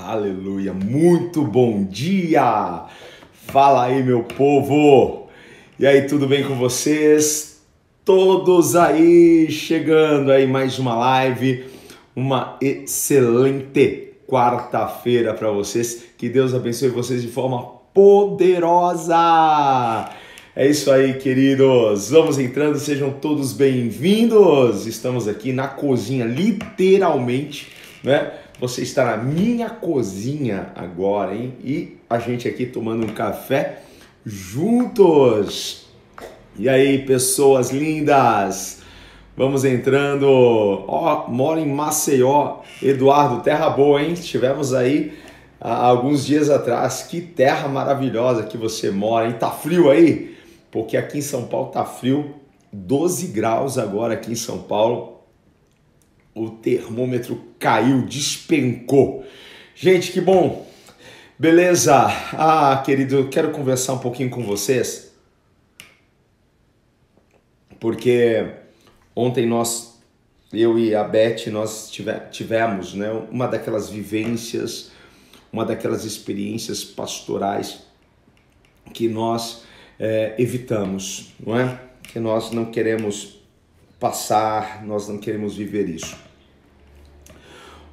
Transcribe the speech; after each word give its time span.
Aleluia, 0.00 0.72
muito 0.72 1.44
bom 1.44 1.84
dia! 1.84 2.82
Fala 3.46 3.84
aí, 3.84 4.02
meu 4.02 4.24
povo! 4.24 5.28
E 5.78 5.86
aí, 5.86 6.02
tudo 6.02 6.26
bem 6.26 6.42
com 6.42 6.56
vocês? 6.56 7.62
Todos 8.04 8.74
aí 8.74 9.48
chegando 9.52 10.32
aí 10.32 10.48
mais 10.48 10.80
uma 10.80 10.96
live, 10.96 11.66
uma 12.14 12.58
excelente 12.60 14.14
quarta-feira 14.26 15.32
para 15.32 15.52
vocês. 15.52 16.02
Que 16.18 16.28
Deus 16.28 16.52
abençoe 16.54 16.88
vocês 16.88 17.22
de 17.22 17.28
forma 17.28 17.62
poderosa. 17.94 19.14
É 20.56 20.66
isso 20.66 20.90
aí, 20.90 21.14
queridos. 21.14 22.10
Vamos 22.10 22.36
entrando, 22.40 22.80
sejam 22.80 23.12
todos 23.12 23.52
bem-vindos. 23.52 24.88
Estamos 24.88 25.28
aqui 25.28 25.52
na 25.52 25.68
cozinha, 25.68 26.24
literalmente, 26.24 27.68
né? 28.02 28.32
Você 28.60 28.82
está 28.82 29.04
na 29.04 29.16
minha 29.16 29.68
cozinha 29.68 30.72
agora, 30.76 31.34
hein? 31.34 31.54
E 31.62 31.98
a 32.08 32.20
gente 32.20 32.46
aqui 32.46 32.64
tomando 32.64 33.04
um 33.04 33.12
café 33.12 33.80
juntos. 34.24 35.86
E 36.56 36.68
aí, 36.68 37.04
pessoas 37.04 37.72
lindas? 37.72 38.80
Vamos 39.36 39.64
entrando. 39.64 40.28
Ó, 40.28 41.26
mora 41.28 41.60
em 41.60 41.66
Maceió, 41.66 42.58
Eduardo, 42.80 43.42
terra 43.42 43.68
boa, 43.70 44.00
hein? 44.00 44.12
Estivemos 44.12 44.72
aí 44.72 45.18
há 45.60 45.86
alguns 45.86 46.24
dias 46.24 46.48
atrás. 46.48 47.02
Que 47.02 47.20
terra 47.20 47.66
maravilhosa 47.66 48.44
que 48.44 48.56
você 48.56 48.88
mora, 48.88 49.26
hein? 49.26 49.34
Tá 49.38 49.50
frio 49.50 49.90
aí? 49.90 50.36
Porque 50.70 50.96
aqui 50.96 51.18
em 51.18 51.22
São 51.22 51.46
Paulo 51.46 51.72
tá 51.72 51.84
frio. 51.84 52.36
12 52.72 53.28
graus 53.28 53.78
agora 53.78 54.14
aqui 54.14 54.30
em 54.30 54.36
São 54.36 54.58
Paulo 54.58 55.13
o 56.34 56.50
termômetro 56.50 57.42
caiu, 57.58 58.02
despencou. 58.02 59.24
Gente, 59.74 60.10
que 60.12 60.20
bom. 60.20 60.66
Beleza? 61.38 62.06
Ah, 62.32 62.82
querido, 62.84 63.16
eu 63.16 63.28
quero 63.28 63.50
conversar 63.50 63.94
um 63.94 63.98
pouquinho 63.98 64.30
com 64.30 64.42
vocês. 64.42 65.12
Porque 67.78 68.46
ontem 69.14 69.46
nós, 69.46 70.00
eu 70.52 70.78
e 70.78 70.94
a 70.94 71.04
Beth, 71.04 71.50
nós 71.50 71.90
tivemos 72.30 72.94
né, 72.94 73.10
uma 73.30 73.46
daquelas 73.46 73.90
vivências, 73.90 74.90
uma 75.52 75.64
daquelas 75.64 76.04
experiências 76.04 76.82
pastorais 76.82 77.82
que 78.92 79.08
nós 79.08 79.64
é, 79.98 80.34
evitamos, 80.38 81.32
não 81.44 81.58
é? 81.58 81.80
Que 82.02 82.18
nós 82.18 82.50
não 82.50 82.66
queremos 82.66 83.40
passar, 84.04 84.84
nós 84.84 85.08
não 85.08 85.16
queremos 85.16 85.56
viver 85.56 85.88
isso. 85.88 86.14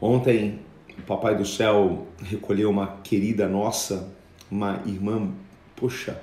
Ontem, 0.01 0.59
o 0.99 1.03
Papai 1.03 1.37
do 1.37 1.45
Céu 1.45 2.05
recolheu 2.21 2.69
uma 2.69 2.97
querida 2.97 3.47
nossa, 3.47 4.13
uma 4.51 4.83
irmã, 4.85 5.31
poxa, 5.73 6.21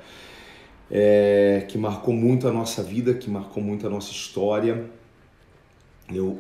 é, 0.90 1.64
que 1.66 1.78
marcou 1.78 2.12
muito 2.12 2.46
a 2.46 2.52
nossa 2.52 2.82
vida, 2.82 3.14
que 3.14 3.30
marcou 3.30 3.62
muito 3.62 3.86
a 3.86 3.88
nossa 3.88 4.12
história. 4.12 4.90
Eu 6.12 6.38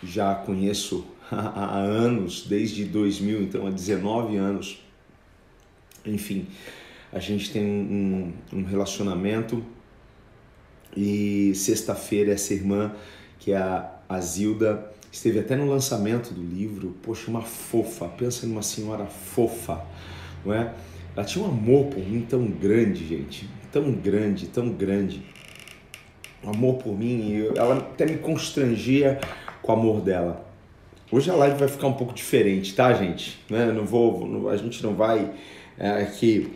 já 0.00 0.36
conheço 0.36 1.04
há 1.32 1.78
anos, 1.78 2.46
desde 2.46 2.84
2000, 2.84 3.42
então 3.42 3.66
há 3.66 3.70
19 3.70 4.36
anos. 4.36 4.80
Enfim, 6.06 6.46
a 7.12 7.18
gente 7.18 7.50
tem 7.50 7.64
um, 7.64 8.32
um 8.52 8.62
relacionamento 8.62 9.64
e 10.98 11.54
sexta-feira 11.54 12.32
essa 12.32 12.52
irmã, 12.52 12.92
que 13.38 13.52
é 13.52 13.56
a, 13.56 13.88
a 14.08 14.20
Zilda, 14.20 14.90
esteve 15.12 15.38
até 15.38 15.54
no 15.54 15.70
lançamento 15.70 16.34
do 16.34 16.42
livro. 16.42 16.96
Poxa, 17.02 17.30
uma 17.30 17.42
fofa, 17.42 18.08
pensa 18.08 18.48
numa 18.48 18.62
senhora 18.62 19.06
fofa, 19.06 19.80
não 20.44 20.52
é? 20.52 20.74
Ela 21.14 21.24
tinha 21.24 21.44
um 21.44 21.48
amor 21.48 21.86
por 21.86 22.00
mim 22.00 22.26
tão 22.28 22.44
grande, 22.46 23.06
gente, 23.06 23.48
tão 23.70 23.92
grande, 23.92 24.48
tão 24.48 24.70
grande. 24.70 25.22
Um 26.44 26.50
amor 26.50 26.78
por 26.82 26.98
mim, 26.98 27.46
ela 27.54 27.78
até 27.78 28.04
me 28.04 28.18
constrangia 28.18 29.20
com 29.62 29.70
o 29.70 29.74
amor 29.76 30.00
dela. 30.00 30.44
Hoje 31.12 31.30
a 31.30 31.34
live 31.34 31.58
vai 31.58 31.68
ficar 31.68 31.86
um 31.86 31.92
pouco 31.92 32.12
diferente, 32.12 32.74
tá, 32.74 32.92
gente? 32.92 33.38
Né? 33.48 33.66
Não 33.66 33.84
vou, 33.84 34.50
a 34.50 34.56
gente 34.56 34.82
não 34.82 34.94
vai 34.94 35.32
é, 35.78 36.02
aqui 36.02 36.52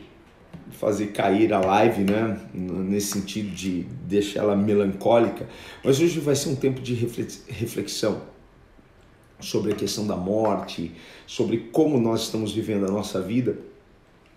fazer 0.72 1.08
cair 1.08 1.52
a 1.52 1.60
live, 1.60 2.04
né? 2.04 2.40
Nesse 2.52 3.12
sentido 3.12 3.50
de 3.50 3.82
deixar 4.06 4.40
ela 4.40 4.56
melancólica. 4.56 5.48
Mas 5.84 6.00
hoje 6.00 6.18
vai 6.20 6.34
ser 6.34 6.48
um 6.48 6.56
tempo 6.56 6.80
de 6.80 6.94
reflexão 6.94 8.22
sobre 9.40 9.72
a 9.72 9.74
questão 9.74 10.06
da 10.06 10.16
morte, 10.16 10.92
sobre 11.26 11.68
como 11.72 12.00
nós 12.00 12.22
estamos 12.22 12.52
vivendo 12.52 12.86
a 12.86 12.90
nossa 12.90 13.20
vida. 13.20 13.58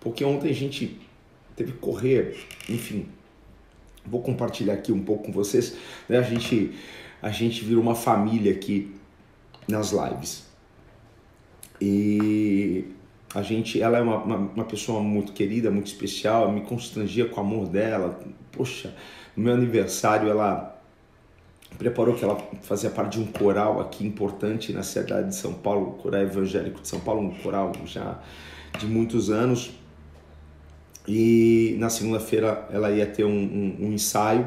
Porque 0.00 0.24
ontem 0.24 0.50
a 0.50 0.54
gente 0.54 1.00
teve 1.54 1.72
que 1.72 1.78
correr, 1.78 2.36
enfim. 2.68 3.06
Vou 4.04 4.22
compartilhar 4.22 4.74
aqui 4.74 4.92
um 4.92 5.02
pouco 5.02 5.24
com 5.24 5.32
vocês. 5.32 5.76
Né? 6.08 6.18
A 6.18 6.22
gente 6.22 6.72
a 7.22 7.30
gente 7.30 7.64
virou 7.64 7.82
uma 7.82 7.94
família 7.94 8.52
aqui 8.52 8.94
nas 9.66 9.90
lives. 9.90 10.46
E 11.80 12.84
a 13.36 13.42
gente, 13.42 13.82
ela 13.82 13.98
é 13.98 14.00
uma, 14.00 14.16
uma, 14.16 14.36
uma, 14.36 14.64
pessoa 14.64 15.02
muito 15.02 15.34
querida, 15.34 15.70
muito 15.70 15.88
especial, 15.88 16.50
me 16.50 16.62
constrangia 16.62 17.26
com 17.26 17.38
o 17.38 17.44
amor 17.44 17.66
dela. 17.68 18.18
Poxa, 18.50 18.94
no 19.36 19.44
meu 19.44 19.52
aniversário 19.52 20.30
ela 20.30 20.74
preparou 21.76 22.14
que 22.14 22.24
ela 22.24 22.38
fazia 22.62 22.88
parte 22.88 23.18
de 23.18 23.20
um 23.22 23.26
coral 23.26 23.78
aqui 23.78 24.06
importante 24.06 24.72
na 24.72 24.82
cidade 24.82 25.28
de 25.28 25.34
São 25.34 25.52
Paulo, 25.52 25.90
o 25.90 25.92
Coral 26.02 26.22
Evangélico 26.22 26.80
de 26.80 26.88
São 26.88 26.98
Paulo, 26.98 27.20
um 27.20 27.34
coral 27.34 27.72
já 27.84 28.18
de 28.78 28.86
muitos 28.86 29.28
anos. 29.28 29.70
E 31.06 31.76
na 31.78 31.90
segunda-feira 31.90 32.66
ela 32.72 32.90
ia 32.90 33.04
ter 33.04 33.24
um, 33.24 33.28
um, 33.28 33.76
um 33.80 33.92
ensaio 33.92 34.46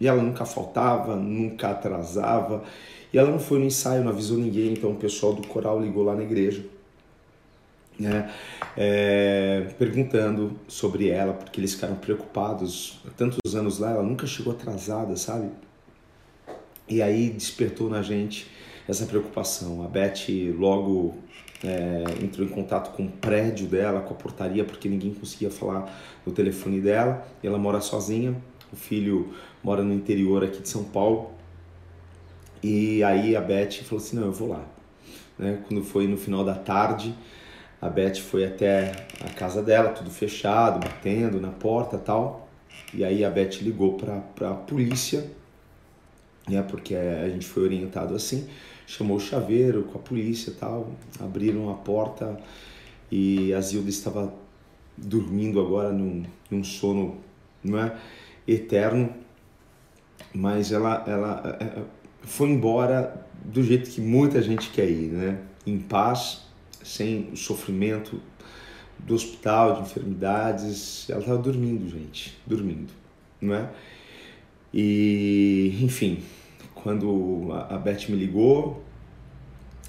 e 0.00 0.08
ela 0.08 0.22
nunca 0.22 0.46
faltava, 0.46 1.14
nunca 1.14 1.72
atrasava. 1.72 2.62
E 3.12 3.18
ela 3.18 3.30
não 3.30 3.38
foi 3.38 3.58
no 3.58 3.66
ensaio, 3.66 4.02
não 4.02 4.12
avisou 4.12 4.38
ninguém, 4.38 4.72
então 4.72 4.92
o 4.92 4.96
pessoal 4.96 5.34
do 5.34 5.46
coral 5.46 5.78
ligou 5.78 6.02
lá 6.02 6.16
na 6.16 6.22
igreja 6.22 6.64
né, 8.00 8.30
é, 8.76 9.66
perguntando 9.78 10.58
sobre 10.66 11.10
ela, 11.10 11.34
porque 11.34 11.60
eles 11.60 11.74
ficaram 11.74 11.96
preocupados. 11.96 12.98
Há 13.06 13.10
tantos 13.10 13.54
anos 13.54 13.78
lá, 13.78 13.90
ela 13.90 14.02
nunca 14.02 14.26
chegou 14.26 14.54
atrasada, 14.54 15.14
sabe? 15.16 15.50
E 16.88 17.02
aí 17.02 17.28
despertou 17.28 17.90
na 17.90 18.02
gente 18.02 18.50
essa 18.88 19.04
preocupação. 19.04 19.84
A 19.84 19.88
Beth 19.88 20.26
logo 20.58 21.14
é, 21.62 22.04
entrou 22.22 22.46
em 22.46 22.50
contato 22.50 22.96
com 22.96 23.04
o 23.04 23.10
prédio 23.10 23.66
dela, 23.66 24.00
com 24.00 24.14
a 24.14 24.16
portaria, 24.16 24.64
porque 24.64 24.88
ninguém 24.88 25.12
conseguia 25.12 25.50
falar 25.50 25.94
no 26.24 26.32
telefone 26.32 26.80
dela. 26.80 27.24
E 27.42 27.46
ela 27.46 27.58
mora 27.58 27.80
sozinha, 27.82 28.34
o 28.72 28.76
filho 28.76 29.34
mora 29.62 29.82
no 29.82 29.92
interior 29.92 30.42
aqui 30.42 30.62
de 30.62 30.68
São 30.68 30.84
Paulo. 30.84 31.32
E 32.62 33.04
aí 33.04 33.36
a 33.36 33.40
Beth 33.42 33.82
falou 33.84 34.02
assim: 34.02 34.16
não, 34.16 34.24
eu 34.24 34.32
vou 34.32 34.48
lá. 34.48 34.64
Né? 35.38 35.62
Quando 35.68 35.84
foi 35.84 36.06
no 36.06 36.16
final 36.16 36.44
da 36.44 36.54
tarde, 36.54 37.14
a 37.80 37.88
Beth 37.88 38.16
foi 38.16 38.44
até 38.44 39.06
a 39.24 39.30
casa 39.30 39.62
dela, 39.62 39.90
tudo 39.90 40.10
fechado, 40.10 40.80
batendo 40.80 41.40
na 41.40 41.50
porta 41.50 41.96
tal. 41.96 42.48
E 42.92 43.04
aí 43.04 43.24
a 43.24 43.30
Beth 43.30 43.62
ligou 43.62 43.94
para 43.96 44.50
a 44.50 44.54
polícia, 44.54 45.30
né, 46.48 46.62
porque 46.62 46.94
a 46.94 47.28
gente 47.28 47.46
foi 47.46 47.62
orientado 47.62 48.14
assim. 48.14 48.48
Chamou 48.86 49.16
o 49.16 49.20
chaveiro 49.20 49.84
com 49.84 49.98
a 49.98 50.00
polícia 50.00 50.52
tal, 50.58 50.90
abriram 51.18 51.70
a 51.70 51.74
porta 51.74 52.38
e 53.10 53.54
a 53.54 53.60
Zilda 53.60 53.88
estava 53.88 54.32
dormindo 54.96 55.60
agora 55.60 55.92
num, 55.92 56.24
num 56.50 56.62
sono 56.62 57.18
não 57.62 57.78
é, 57.78 57.96
eterno, 58.46 59.14
mas 60.34 60.72
ela, 60.72 61.04
ela 61.06 61.58
é, 61.60 61.64
é, 61.64 61.82
foi 62.22 62.48
embora 62.50 63.26
do 63.44 63.62
jeito 63.62 63.90
que 63.90 64.00
muita 64.00 64.42
gente 64.42 64.70
quer 64.70 64.88
ir, 64.88 65.08
né? 65.08 65.38
em 65.66 65.78
paz, 65.78 66.46
sem 66.82 67.30
o 67.32 67.36
sofrimento 67.36 68.20
do 68.98 69.14
hospital, 69.14 69.74
de 69.74 69.82
enfermidades. 69.82 71.08
Ela 71.08 71.20
estava 71.20 71.38
dormindo, 71.38 71.88
gente, 71.88 72.38
dormindo, 72.46 72.92
não 73.40 73.54
é? 73.54 73.70
E, 74.72 75.78
enfim, 75.82 76.22
quando 76.74 77.48
a 77.52 77.76
Beth 77.76 78.08
me 78.08 78.16
ligou, 78.16 78.82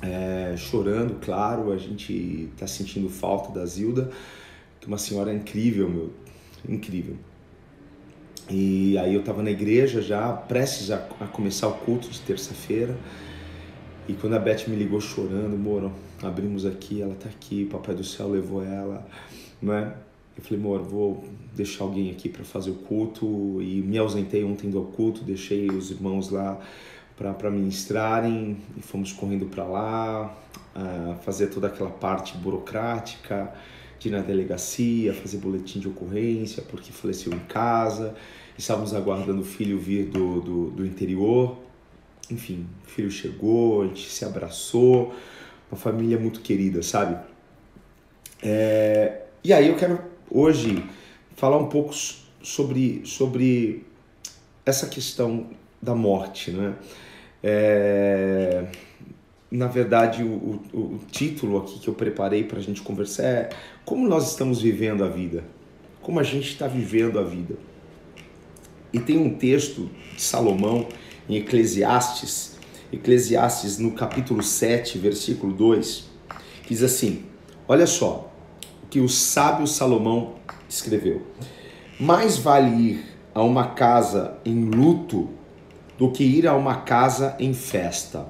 é, 0.02 0.56
chorando, 0.58 1.20
claro, 1.22 1.72
a 1.72 1.78
gente 1.78 2.50
está 2.54 2.66
sentindo 2.66 3.10
falta 3.10 3.52
da 3.58 3.66
Zilda, 3.66 4.10
que 4.80 4.86
é 4.86 4.88
uma 4.88 4.98
senhora 4.98 5.32
incrível, 5.34 5.88
meu, 5.88 6.12
incrível. 6.68 7.16
E 8.50 8.98
aí 8.98 9.14
eu 9.14 9.20
estava 9.22 9.44
na 9.44 9.52
igreja 9.52 10.02
já, 10.02 10.34
prestes 10.34 10.90
a, 10.92 10.98
a 11.20 11.28
começar 11.28 11.68
o 11.68 11.74
culto 11.74 12.10
de 12.10 12.20
terça-feira, 12.22 12.98
e 14.08 14.14
quando 14.14 14.36
a 14.36 14.40
Beth 14.40 14.68
me 14.68 14.76
ligou 14.76 15.00
chorando, 15.00 15.58
Moro, 15.58 15.92
abrimos 16.22 16.66
aqui, 16.66 17.02
ela 17.02 17.16
tá 17.16 17.30
aqui, 17.30 17.66
Papai 17.66 17.96
do 17.96 18.04
Céu 18.04 18.30
levou 18.30 18.64
ela, 18.64 19.06
não 19.62 19.74
é? 19.74 19.94
Eu 20.38 20.44
falei, 20.44 20.60
Moro, 20.60 20.84
vou 20.84 21.24
deixar 21.56 21.84
alguém 21.84 22.10
aqui 22.10 22.30
para 22.30 22.44
fazer 22.44 22.72
o 22.72 22.76
culto 22.76 23.62
e 23.62 23.82
me 23.82 23.98
ausentei 23.98 24.44
ontem 24.44 24.70
do 24.70 24.82
culto, 24.82 25.24
deixei 25.24 25.68
os 25.70 25.92
irmãos 25.92 26.30
lá 26.30 26.60
para 27.18 27.52
ministrarem 27.52 28.58
e 28.76 28.82
fomos 28.82 29.14
correndo 29.14 29.46
para 29.46 29.64
lá, 29.64 30.36
fazer 31.22 31.48
toda 31.48 31.68
aquela 31.68 31.90
parte 31.90 32.36
burocrática, 32.38 33.54
de 34.00 34.08
ir 34.08 34.12
na 34.12 34.22
delegacia, 34.22 35.14
fazer 35.14 35.38
boletim 35.38 35.80
de 35.80 35.88
ocorrência, 35.88 36.64
porque 36.64 36.92
faleceu 36.92 37.32
em 37.32 37.40
casa, 37.40 38.16
estávamos 38.58 38.96
aguardando 38.96 39.42
o 39.42 39.46
filho 39.46 39.78
vir 39.78 40.06
do, 40.06 40.42
do, 40.42 40.72
do 40.72 40.86
interior. 40.86 41.58
Enfim, 42.32 42.66
o 42.86 42.90
filho 42.90 43.12
chegou, 43.12 43.84
a 43.84 43.88
gente 43.88 44.10
se 44.10 44.24
abraçou, 44.24 45.14
uma 45.70 45.78
família 45.78 46.18
muito 46.18 46.42
querida, 46.42 46.82
sabe? 46.82 47.18
É, 48.42 49.24
e 49.44 49.54
aí 49.54 49.68
eu 49.68 49.76
quero 49.76 50.00
hoje 50.30 50.84
falar 51.36 51.58
um 51.58 51.68
pouco 51.68 51.94
sobre, 52.42 53.02
sobre 53.06 53.86
essa 54.66 54.88
questão 54.88 55.48
da 55.82 55.94
morte, 55.94 56.52
né? 56.52 56.76
É, 57.44 58.66
na 59.50 59.68
verdade, 59.68 60.24
o, 60.24 60.62
o, 60.72 60.78
o, 60.78 61.00
título 61.12 61.58
aqui 61.58 61.80
que 61.80 61.88
eu 61.88 61.94
preparei 61.94 62.44
para 62.44 62.60
a 62.60 62.62
gente 62.62 62.82
conversar 62.82 63.24
é 63.24 63.50
como 63.84 64.08
nós 64.08 64.30
estamos 64.30 64.62
vivendo 64.62 65.04
a 65.04 65.10
vida, 65.10 65.44
como 66.02 66.20
a 66.20 66.24
gente 66.24 66.50
está 66.50 66.68
vivendo 66.68 67.20
a 67.20 67.24
vida. 67.24 67.56
E 68.94 69.00
tem 69.00 69.18
um 69.18 69.34
texto 69.36 69.90
de 70.16 70.22
Salomão 70.22 70.88
em 71.32 71.38
Eclesiastes, 71.38 72.58
Eclesiastes 72.92 73.78
no 73.78 73.92
capítulo 73.92 74.44
7, 74.44 74.98
versículo 74.98 75.54
2, 75.54 76.04
que 76.64 76.74
diz 76.74 76.84
assim: 76.84 77.24
Olha 77.66 77.88
só 77.88 78.30
o 78.84 78.88
que 78.88 79.00
o 79.00 79.08
sábio 79.08 79.66
Salomão 79.66 80.34
escreveu. 80.68 81.22
Mais 81.98 82.38
vale 82.38 82.76
ir 82.76 83.06
a 83.34 83.42
uma 83.44 83.68
casa 83.70 84.38
em 84.44 84.66
luto 84.66 85.30
do 85.98 86.12
que 86.12 86.22
ir 86.22 86.48
a 86.48 86.54
uma 86.54 86.82
casa 86.82 87.38
em 87.40 87.54
festa. 87.54 88.26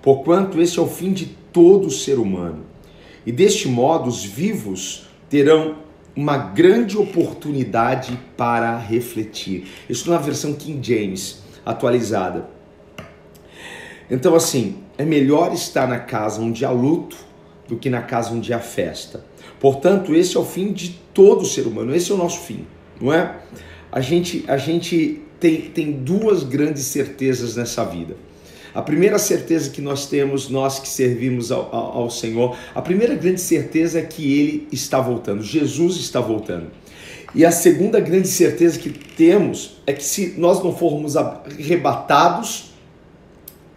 Porquanto 0.00 0.60
esse 0.60 0.78
é 0.78 0.82
o 0.82 0.86
fim 0.86 1.12
de 1.12 1.26
todo 1.52 1.90
ser 1.90 2.20
humano. 2.20 2.64
E 3.26 3.32
deste 3.32 3.66
modo 3.66 4.08
os 4.08 4.24
vivos 4.24 5.08
terão 5.28 5.78
uma 6.14 6.36
grande 6.36 6.96
oportunidade 6.96 8.16
para 8.36 8.78
refletir. 8.78 9.66
Isso 9.88 10.08
na 10.08 10.18
versão 10.18 10.52
King 10.54 10.78
James 10.86 11.42
atualizada. 11.64 12.48
Então, 14.10 14.34
assim, 14.34 14.78
é 14.98 15.04
melhor 15.04 15.52
estar 15.52 15.88
na 15.88 15.98
casa 15.98 16.40
onde 16.40 16.64
há 16.64 16.70
luto 16.70 17.16
do 17.68 17.76
que 17.76 17.88
na 17.88 18.02
casa 18.02 18.32
onde 18.32 18.52
há 18.52 18.58
festa. 18.58 19.24
Portanto, 19.58 20.14
esse 20.14 20.36
é 20.36 20.40
o 20.40 20.44
fim 20.44 20.72
de 20.72 21.00
todo 21.14 21.44
ser 21.44 21.66
humano, 21.66 21.94
esse 21.94 22.10
é 22.10 22.14
o 22.14 22.18
nosso 22.18 22.40
fim, 22.40 22.66
não 23.00 23.12
é? 23.12 23.36
A 23.90 24.00
gente, 24.00 24.44
a 24.48 24.56
gente 24.56 25.22
tem, 25.38 25.60
tem 25.62 25.92
duas 25.92 26.42
grandes 26.42 26.84
certezas 26.84 27.56
nessa 27.56 27.84
vida. 27.84 28.16
A 28.74 28.80
primeira 28.80 29.18
certeza 29.18 29.70
que 29.70 29.82
nós 29.82 30.06
temos, 30.06 30.48
nós 30.48 30.78
que 30.78 30.88
servimos 30.88 31.52
ao, 31.52 31.74
ao, 31.74 31.98
ao, 31.98 32.10
Senhor, 32.10 32.56
a 32.74 32.80
primeira 32.80 33.14
grande 33.14 33.40
certeza 33.40 33.98
é 33.98 34.02
que 34.02 34.32
Ele 34.38 34.68
está 34.72 35.00
voltando, 35.00 35.42
Jesus 35.42 35.96
está 35.96 36.20
voltando. 36.20 36.68
E 37.34 37.44
a 37.44 37.50
segunda 37.50 37.98
grande 37.98 38.28
certeza 38.28 38.78
que 38.78 38.90
temos 38.90 39.80
é 39.86 39.92
que 39.92 40.04
se 40.04 40.34
nós 40.36 40.62
não 40.62 40.74
formos 40.74 41.16
arrebatados 41.16 42.72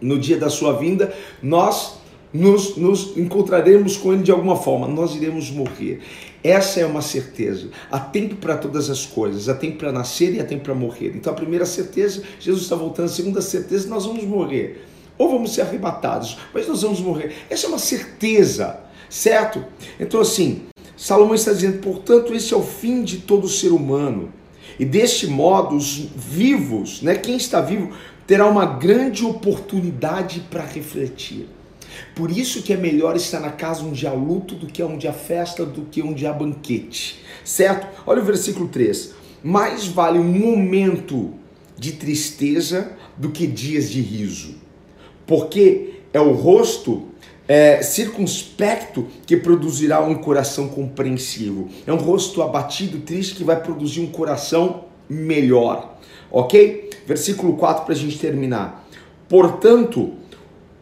no 0.00 0.18
dia 0.18 0.36
da 0.36 0.50
sua 0.50 0.72
vinda, 0.72 1.14
nós 1.42 1.96
nos, 2.32 2.76
nos 2.76 3.16
encontraremos 3.16 3.96
com 3.96 4.12
Ele 4.12 4.22
de 4.22 4.30
alguma 4.30 4.56
forma, 4.56 4.86
nós 4.86 5.14
iremos 5.14 5.50
morrer. 5.50 6.00
Essa 6.44 6.80
é 6.80 6.86
uma 6.86 7.00
certeza. 7.00 7.70
Há 7.90 7.98
tempo 7.98 8.36
para 8.36 8.56
todas 8.56 8.90
as 8.90 9.06
coisas, 9.06 9.48
há 9.48 9.54
tempo 9.54 9.78
para 9.78 9.90
nascer 9.90 10.34
e 10.34 10.40
há 10.40 10.44
tempo 10.44 10.64
para 10.64 10.74
morrer. 10.74 11.12
Então 11.14 11.32
a 11.32 11.36
primeira 11.36 11.64
certeza, 11.64 12.22
Jesus 12.38 12.64
está 12.64 12.76
voltando. 12.76 13.06
A 13.06 13.08
segunda 13.08 13.40
certeza, 13.40 13.88
nós 13.88 14.04
vamos 14.04 14.24
morrer. 14.24 14.84
Ou 15.18 15.30
vamos 15.30 15.54
ser 15.54 15.62
arrebatados, 15.62 16.36
mas 16.52 16.68
nós 16.68 16.82
vamos 16.82 17.00
morrer. 17.00 17.32
Essa 17.48 17.66
é 17.66 17.68
uma 17.70 17.78
certeza, 17.78 18.78
certo? 19.08 19.64
Então 19.98 20.20
assim, 20.20 20.66
Salomão 20.96 21.34
está 21.34 21.52
dizendo, 21.52 21.78
portanto, 21.78 22.34
esse 22.34 22.54
é 22.54 22.56
o 22.56 22.62
fim 22.62 23.02
de 23.02 23.18
todo 23.18 23.48
ser 23.48 23.68
humano. 23.68 24.32
E 24.78 24.84
deste 24.84 25.26
modo, 25.26 25.76
os 25.76 26.08
vivos, 26.16 27.02
né, 27.02 27.14
quem 27.14 27.36
está 27.36 27.60
vivo, 27.60 27.92
terá 28.26 28.46
uma 28.46 28.64
grande 28.64 29.24
oportunidade 29.24 30.40
para 30.50 30.64
refletir. 30.64 31.48
Por 32.14 32.30
isso 32.30 32.62
que 32.62 32.72
é 32.72 32.76
melhor 32.76 33.16
estar 33.16 33.40
na 33.40 33.50
casa 33.50 33.84
onde 33.84 34.06
há 34.06 34.12
luto 34.12 34.54
do 34.54 34.66
que 34.66 34.82
onde 34.82 35.06
há 35.06 35.12
festa, 35.12 35.64
do 35.64 35.82
que 35.82 36.02
onde 36.02 36.26
há 36.26 36.32
banquete. 36.32 37.22
Certo? 37.44 37.86
Olha 38.06 38.20
o 38.20 38.24
versículo 38.24 38.68
3. 38.68 39.14
Mais 39.42 39.86
vale 39.86 40.18
um 40.18 40.24
momento 40.24 41.34
de 41.78 41.92
tristeza 41.92 42.92
do 43.16 43.30
que 43.30 43.46
dias 43.46 43.90
de 43.90 44.00
riso. 44.00 44.54
Porque 45.26 46.00
é 46.12 46.20
o 46.20 46.32
rosto 46.32 47.08
é, 47.48 47.82
circunspecto 47.82 49.06
que 49.26 49.36
produzirá 49.36 50.00
um 50.00 50.16
coração 50.16 50.68
compreensivo. 50.68 51.68
É 51.86 51.92
um 51.92 51.96
rosto 51.96 52.42
abatido, 52.42 53.00
triste, 53.00 53.36
que 53.36 53.44
vai 53.44 53.60
produzir 53.60 54.00
um 54.00 54.06
coração 54.06 54.84
melhor. 55.08 55.98
Ok? 56.30 56.90
Versículo 57.06 57.56
4 57.56 57.84
para 57.84 57.94
a 57.94 57.96
gente 57.96 58.18
terminar. 58.18 58.86
Portanto, 59.28 60.14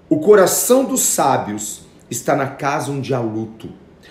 o 0.08 0.18
coração 0.18 0.84
dos 0.84 1.00
sábios 1.00 1.82
está 2.10 2.34
na 2.36 2.46
casa 2.46 2.90
onde 2.90 3.12
há 3.12 3.20
luto, 3.20 3.68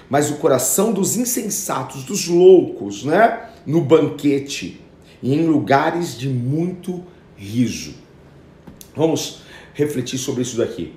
mas 0.09 0.29
o 0.29 0.35
coração 0.35 0.91
dos 0.91 1.17
insensatos, 1.17 2.03
dos 2.03 2.27
loucos, 2.27 3.03
né? 3.03 3.49
No 3.65 3.81
banquete 3.81 4.81
e 5.21 5.33
em 5.33 5.45
lugares 5.45 6.17
de 6.17 6.27
muito 6.27 7.03
riso. 7.37 7.95
Vamos 8.95 9.41
refletir 9.73 10.17
sobre 10.17 10.41
isso 10.41 10.57
daqui. 10.57 10.93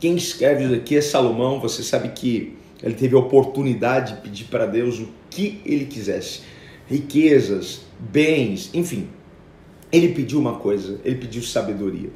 Quem 0.00 0.16
escreve 0.16 0.64
isso 0.64 0.74
aqui 0.74 0.96
é 0.96 1.00
Salomão, 1.00 1.60
você 1.60 1.82
sabe 1.82 2.10
que 2.10 2.56
ele 2.82 2.94
teve 2.94 3.16
a 3.16 3.18
oportunidade 3.18 4.14
de 4.14 4.20
pedir 4.20 4.44
para 4.44 4.66
Deus 4.66 4.98
o 4.98 5.08
que 5.28 5.60
ele 5.64 5.86
quisesse: 5.86 6.42
riquezas, 6.86 7.80
bens, 7.98 8.70
enfim. 8.72 9.08
Ele 9.90 10.10
pediu 10.10 10.38
uma 10.38 10.56
coisa, 10.56 11.00
ele 11.04 11.16
pediu 11.16 11.42
sabedoria. 11.42 12.10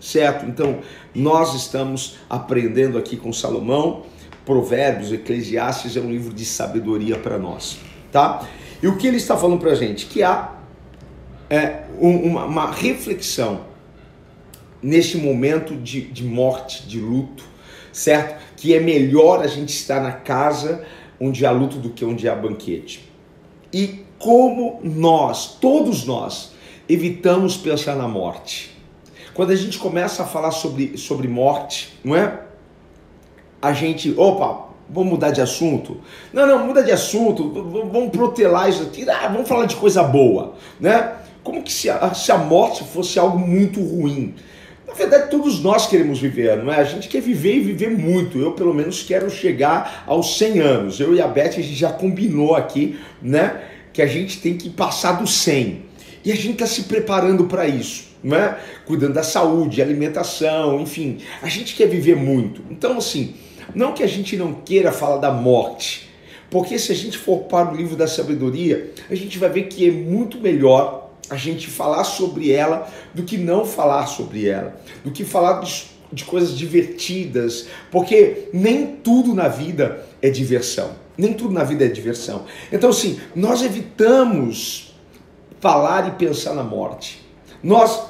Certo? 0.00 0.46
Então, 0.46 0.80
nós 1.14 1.54
estamos 1.54 2.18
aprendendo 2.28 2.98
aqui 2.98 3.16
com 3.16 3.32
Salomão, 3.32 4.04
Provérbios, 4.44 5.12
Eclesiastes 5.12 5.96
é 5.96 6.00
um 6.00 6.10
livro 6.10 6.32
de 6.32 6.44
sabedoria 6.44 7.16
para 7.16 7.38
nós, 7.38 7.78
tá? 8.12 8.46
E 8.80 8.86
o 8.86 8.96
que 8.96 9.06
ele 9.06 9.16
está 9.16 9.36
falando 9.36 9.58
para 9.58 9.72
a 9.72 9.74
gente? 9.74 10.06
Que 10.06 10.22
há 10.22 10.52
é, 11.50 11.84
uma, 11.98 12.44
uma 12.44 12.70
reflexão 12.70 13.62
neste 14.82 15.16
momento 15.16 15.74
de, 15.74 16.02
de 16.02 16.24
morte, 16.24 16.86
de 16.86 17.00
luto, 17.00 17.44
certo? 17.92 18.42
Que 18.56 18.74
é 18.74 18.80
melhor 18.80 19.40
a 19.42 19.46
gente 19.46 19.70
estar 19.70 20.00
na 20.00 20.12
casa 20.12 20.84
onde 21.20 21.44
há 21.46 21.50
luto 21.50 21.78
do 21.78 21.90
que 21.90 22.04
onde 22.04 22.28
há 22.28 22.34
banquete. 22.34 23.08
E 23.72 24.04
como 24.18 24.80
nós, 24.82 25.56
todos 25.60 26.04
nós, 26.04 26.52
evitamos 26.88 27.56
pensar 27.56 27.96
na 27.96 28.08
morte. 28.08 28.76
Quando 29.34 29.50
a 29.50 29.56
gente 29.56 29.78
começa 29.78 30.22
a 30.22 30.26
falar 30.26 30.50
sobre, 30.50 30.96
sobre 30.96 31.28
morte, 31.28 31.98
não 32.02 32.16
é? 32.16 32.40
A 33.60 33.72
gente, 33.72 34.14
opa, 34.16 34.68
vamos 34.88 35.12
mudar 35.12 35.30
de 35.30 35.40
assunto? 35.40 35.98
Não, 36.32 36.46
não, 36.46 36.66
muda 36.66 36.82
de 36.82 36.92
assunto, 36.92 37.50
vamos 37.50 38.10
protelar 38.10 38.68
isso 38.68 38.82
aqui, 38.82 39.08
ah, 39.08 39.28
vamos 39.28 39.48
falar 39.48 39.66
de 39.66 39.76
coisa 39.76 40.02
boa, 40.02 40.54
né? 40.80 41.14
Como 41.42 41.62
que 41.62 41.72
se 41.72 41.90
a, 41.90 42.14
se 42.14 42.32
a 42.32 42.38
morte 42.38 42.82
fosse 42.84 43.18
algo 43.18 43.38
muito 43.38 43.80
ruim? 43.80 44.34
Na 44.96 45.04
verdade, 45.04 45.30
todos 45.30 45.60
nós 45.60 45.86
queremos 45.86 46.18
viver, 46.18 46.56
não 46.56 46.72
é? 46.72 46.76
A 46.76 46.84
gente 46.84 47.06
quer 47.06 47.20
viver 47.20 47.56
e 47.56 47.60
viver 47.60 47.90
muito. 47.90 48.38
Eu, 48.38 48.52
pelo 48.52 48.72
menos, 48.72 49.02
quero 49.02 49.28
chegar 49.28 50.04
aos 50.06 50.38
100 50.38 50.58
anos. 50.58 50.98
Eu 50.98 51.14
e 51.14 51.20
a 51.20 51.28
Beth, 51.28 51.48
a 51.48 51.50
gente 51.50 51.74
já 51.74 51.92
combinou 51.92 52.56
aqui, 52.56 52.98
né? 53.20 53.60
Que 53.92 54.00
a 54.00 54.06
gente 54.06 54.40
tem 54.40 54.56
que 54.56 54.70
passar 54.70 55.12
dos 55.12 55.34
100. 55.34 55.82
E 56.24 56.32
a 56.32 56.34
gente 56.34 56.52
está 56.52 56.66
se 56.66 56.84
preparando 56.84 57.44
para 57.44 57.68
isso, 57.68 58.04
né? 58.24 58.56
Cuidando 58.86 59.12
da 59.12 59.22
saúde, 59.22 59.82
alimentação, 59.82 60.80
enfim. 60.80 61.18
A 61.42 61.48
gente 61.50 61.74
quer 61.74 61.88
viver 61.88 62.16
muito. 62.16 62.62
Então, 62.70 62.96
assim, 62.96 63.34
não 63.74 63.92
que 63.92 64.02
a 64.02 64.08
gente 64.08 64.34
não 64.34 64.54
queira 64.54 64.90
falar 64.92 65.18
da 65.18 65.30
morte, 65.30 66.08
porque 66.50 66.78
se 66.78 66.90
a 66.90 66.94
gente 66.94 67.18
for 67.18 67.40
para 67.40 67.70
o 67.70 67.76
livro 67.76 67.96
da 67.96 68.06
sabedoria, 68.06 68.92
a 69.10 69.14
gente 69.14 69.36
vai 69.36 69.50
ver 69.50 69.64
que 69.64 69.86
é 69.86 69.92
muito 69.92 70.40
melhor 70.40 71.05
a 71.28 71.36
gente 71.36 71.68
falar 71.68 72.04
sobre 72.04 72.52
ela 72.52 72.90
do 73.14 73.22
que 73.22 73.36
não 73.36 73.64
falar 73.64 74.06
sobre 74.06 74.46
ela, 74.48 74.80
do 75.04 75.10
que 75.10 75.24
falar 75.24 75.60
de, 75.60 75.84
de 76.12 76.24
coisas 76.24 76.56
divertidas, 76.56 77.66
porque 77.90 78.48
nem 78.52 78.96
tudo 78.96 79.34
na 79.34 79.48
vida 79.48 80.04
é 80.22 80.30
diversão. 80.30 80.90
Nem 81.18 81.32
tudo 81.32 81.54
na 81.54 81.64
vida 81.64 81.84
é 81.84 81.88
diversão. 81.88 82.44
Então, 82.70 82.90
assim, 82.90 83.18
nós 83.34 83.62
evitamos 83.62 84.94
falar 85.60 86.08
e 86.08 86.10
pensar 86.12 86.54
na 86.54 86.62
morte. 86.62 87.24
Nós 87.62 88.02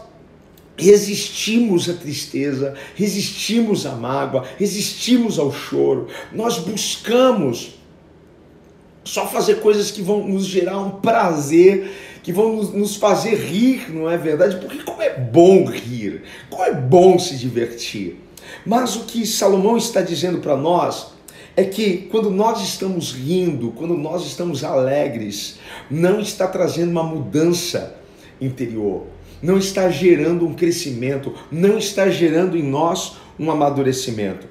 resistimos 0.76 1.88
à 1.88 1.94
tristeza, 1.94 2.74
resistimos 2.94 3.86
à 3.86 3.92
mágoa, 3.92 4.44
resistimos 4.58 5.38
ao 5.38 5.52
choro. 5.52 6.08
Nós 6.32 6.58
buscamos 6.58 7.76
só 9.04 9.26
fazer 9.26 9.60
coisas 9.60 9.90
que 9.90 10.02
vão 10.02 10.26
nos 10.26 10.44
gerar 10.44 10.78
um 10.78 10.90
prazer, 10.90 11.90
que 12.26 12.32
vão 12.32 12.56
nos, 12.56 12.96
fazer 12.96 13.36
rir, 13.36 13.88
não 13.88 14.10
é 14.10 14.18
verdade? 14.18 14.56
Porque 14.56 14.82
como 14.82 15.00
é 15.00 15.16
bom 15.16 15.64
rir, 15.64 16.24
como 16.50 16.64
é 16.64 16.74
bom 16.74 17.20
se 17.20 17.36
divertir. 17.36 18.16
Mas 18.66 18.96
o 18.96 19.04
que 19.04 19.24
Salomão 19.24 19.76
está 19.76 20.02
dizendo 20.02 20.38
para 20.38 20.56
nós 20.56 21.12
é 21.56 21.62
que 21.62 22.08
quando 22.10 22.28
nós 22.28 22.60
estamos 22.64 23.12
rindo, 23.12 23.70
quando 23.76 23.96
nós 23.96 24.26
estamos 24.26 24.64
alegres, 24.64 25.60
não 25.88 26.18
está 26.18 26.48
trazendo 26.48 26.90
uma 26.90 27.04
mudança 27.04 27.94
interior, 28.40 29.04
não 29.40 29.56
está 29.56 29.88
gerando 29.88 30.44
um 30.44 30.52
crescimento, 30.52 31.32
não 31.48 31.78
está 31.78 32.10
gerando 32.10 32.58
em 32.58 32.62
nós 32.64 33.18
um 33.38 33.52
amadurecimento. 33.52 34.48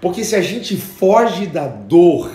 Porque 0.00 0.24
se 0.24 0.34
a 0.34 0.40
gente 0.40 0.78
foge 0.78 1.44
da 1.44 1.66
dor, 1.68 2.32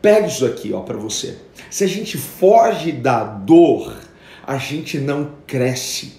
pega 0.00 0.26
isso 0.26 0.44
aqui, 0.44 0.72
ó, 0.72 0.80
para 0.80 0.96
você. 0.96 1.36
Se 1.70 1.84
a 1.84 1.86
gente 1.86 2.16
foge 2.16 2.92
da 2.92 3.24
dor, 3.24 3.96
a 4.46 4.56
gente 4.56 4.98
não 4.98 5.32
cresce. 5.46 6.14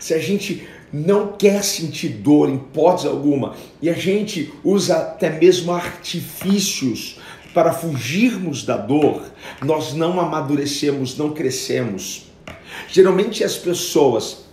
Se 0.00 0.14
a 0.14 0.18
gente 0.18 0.66
não 0.92 1.32
quer 1.32 1.62
sentir 1.64 2.08
dor 2.08 2.48
em 2.48 2.54
hipótese 2.54 3.08
alguma 3.08 3.56
e 3.82 3.90
a 3.90 3.94
gente 3.94 4.52
usa 4.62 4.96
até 4.96 5.28
mesmo 5.28 5.72
artifícios 5.72 7.18
para 7.52 7.72
fugirmos 7.72 8.64
da 8.64 8.76
dor, 8.76 9.22
nós 9.64 9.92
não 9.92 10.20
amadurecemos, 10.20 11.16
não 11.16 11.32
crescemos. 11.32 12.26
Geralmente 12.88 13.44
as 13.44 13.56
pessoas 13.56 14.43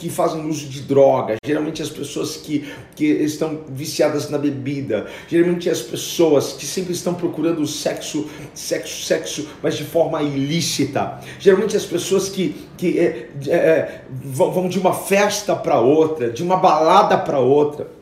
que 0.00 0.08
fazem 0.08 0.48
uso 0.48 0.66
de 0.66 0.80
droga, 0.80 1.36
geralmente 1.44 1.82
as 1.82 1.90
pessoas 1.90 2.38
que, 2.38 2.66
que 2.96 3.04
estão 3.04 3.60
viciadas 3.68 4.30
na 4.30 4.38
bebida, 4.38 5.06
geralmente 5.28 5.68
as 5.68 5.82
pessoas 5.82 6.54
que 6.54 6.64
sempre 6.64 6.94
estão 6.94 7.12
procurando 7.12 7.66
sexo, 7.66 8.26
sexo, 8.54 9.04
sexo, 9.04 9.48
mas 9.62 9.76
de 9.76 9.84
forma 9.84 10.22
ilícita, 10.22 11.20
geralmente 11.38 11.76
as 11.76 11.84
pessoas 11.84 12.30
que, 12.30 12.56
que 12.78 12.98
é, 12.98 13.28
é, 13.48 14.00
vão 14.24 14.70
de 14.70 14.78
uma 14.78 14.94
festa 14.94 15.54
para 15.54 15.78
outra, 15.78 16.30
de 16.30 16.42
uma 16.42 16.56
balada 16.56 17.18
para 17.18 17.38
outra. 17.38 18.00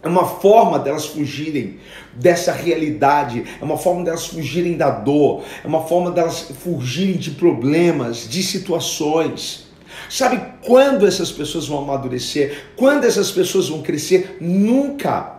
É 0.00 0.08
uma 0.08 0.24
forma 0.24 0.78
delas 0.78 1.06
fugirem 1.06 1.78
dessa 2.14 2.52
realidade, 2.52 3.42
é 3.60 3.64
uma 3.64 3.76
forma 3.76 4.04
delas 4.04 4.26
fugirem 4.26 4.76
da 4.76 4.90
dor, 4.90 5.42
é 5.64 5.66
uma 5.66 5.82
forma 5.82 6.12
delas 6.12 6.42
fugirem 6.62 7.16
de 7.16 7.32
problemas, 7.32 8.28
de 8.28 8.40
situações. 8.44 9.65
Sabe 10.08 10.42
quando 10.64 11.06
essas 11.06 11.30
pessoas 11.30 11.66
vão 11.66 11.78
amadurecer? 11.78 12.64
Quando 12.76 13.04
essas 13.04 13.30
pessoas 13.30 13.68
vão 13.68 13.82
crescer? 13.82 14.38
Nunca. 14.40 15.36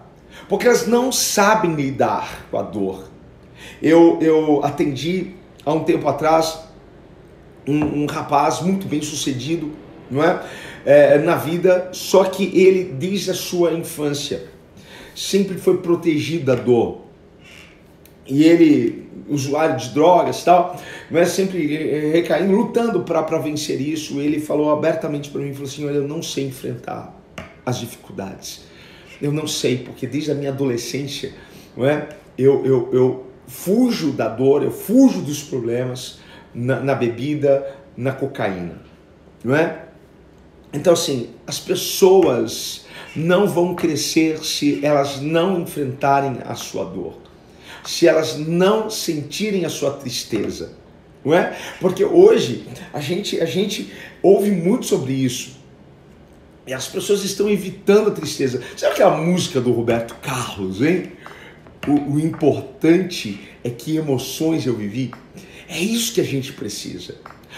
Porque 0.50 0.68
elas 0.68 0.88
não 0.88 1.12
sabem 1.12 1.74
lidar 1.74 2.46
com 2.50 2.58
a 2.58 2.62
dor. 2.62 3.10
Eu, 3.82 4.18
eu 4.22 4.64
atendi 4.64 5.34
há 5.66 5.74
um 5.74 5.84
tempo 5.84 6.08
atrás 6.08 6.60
um, 7.68 8.04
um 8.04 8.06
rapaz 8.06 8.62
muito 8.62 8.88
bem 8.88 9.02
sucedido, 9.02 9.72
não 10.10 10.24
é? 10.24 10.42
é? 10.86 11.18
Na 11.18 11.36
vida, 11.36 11.90
só 11.92 12.24
que 12.24 12.46
ele, 12.58 12.86
desde 12.86 13.32
a 13.32 13.34
sua 13.34 13.74
infância, 13.74 14.48
sempre 15.14 15.58
foi 15.58 15.78
protegido 15.78 16.46
da 16.46 16.56
dor. 16.56 17.07
E 18.28 18.44
ele 18.44 19.08
usuário 19.30 19.78
de 19.78 19.90
drogas 19.90 20.44
tal, 20.44 20.80
é 21.12 21.26
sempre 21.26 21.76
eh, 21.76 22.12
recaindo, 22.14 22.54
lutando 22.54 23.02
para 23.04 23.38
vencer 23.40 23.80
isso. 23.82 24.20
Ele 24.22 24.40
falou 24.40 24.72
abertamente 24.72 25.30
para 25.30 25.42
mim, 25.42 25.54
falou 25.54 25.68
assim, 25.68 25.86
olha, 25.86 25.96
eu 25.96 26.08
não 26.08 26.22
sei 26.22 26.46
enfrentar 26.46 27.14
as 27.66 27.80
dificuldades. 27.80 28.66
Eu 29.22 29.32
não 29.32 29.48
sei, 29.48 29.78
porque 29.78 30.08
desde 30.08 30.32
a 30.32 30.36
minha 30.36 30.52
adolescência, 30.52 31.34
não 31.76 31.86
é? 31.86 32.08
eu, 32.38 32.66
eu, 32.66 32.90
eu 32.94 33.28
fujo 33.48 34.12
da 34.12 34.30
dor, 34.30 34.64
eu 34.64 34.72
fujo 34.72 35.22
dos 35.22 35.44
problemas 35.44 36.20
na, 36.54 36.80
na 36.80 36.96
bebida, 36.96 37.76
na 37.96 38.12
cocaína. 38.12 38.82
Não 39.44 39.56
é? 39.56 39.84
Então, 40.72 40.94
assim, 40.94 41.30
as 41.46 41.60
pessoas 41.60 42.86
não 43.16 43.48
vão 43.48 43.74
crescer 43.74 44.44
se 44.44 44.86
elas 44.86 45.20
não 45.20 45.62
enfrentarem 45.62 46.38
a 46.46 46.54
sua 46.54 46.86
dor 46.86 47.27
se 47.88 48.08
elas 48.08 48.38
não 48.38 48.90
sentirem 48.90 49.66
a 49.66 49.70
sua 49.70 49.92
tristeza. 49.92 50.74
Não 51.24 51.34
é? 51.34 51.58
Porque 51.80 52.04
hoje 52.04 52.66
a 52.94 53.00
gente, 53.00 53.40
a 53.40 53.46
gente 53.46 53.92
ouve 54.22 54.52
muito 54.52 54.86
sobre 54.86 55.14
isso. 55.14 55.58
E 56.66 56.74
as 56.74 56.88
pessoas 56.88 57.24
estão 57.24 57.50
evitando 57.50 58.10
a 58.10 58.12
tristeza. 58.12 58.62
Sabe 58.76 58.94
aquela 58.94 59.18
música 59.18 59.62
do 59.62 59.72
Roberto 59.72 60.16
Carlos, 60.22 60.82
hein? 60.82 61.14
O, 61.88 62.16
o 62.16 62.20
importante 62.20 63.40
é 63.64 63.70
que 63.70 63.96
emoções 63.96 64.66
eu 64.66 64.76
vivi. 64.76 65.12
É 65.70 65.80
isso 65.80 66.14
que 66.14 66.20
a 66.20 66.26
gente 66.26 66.52
precisa. 66.54 67.16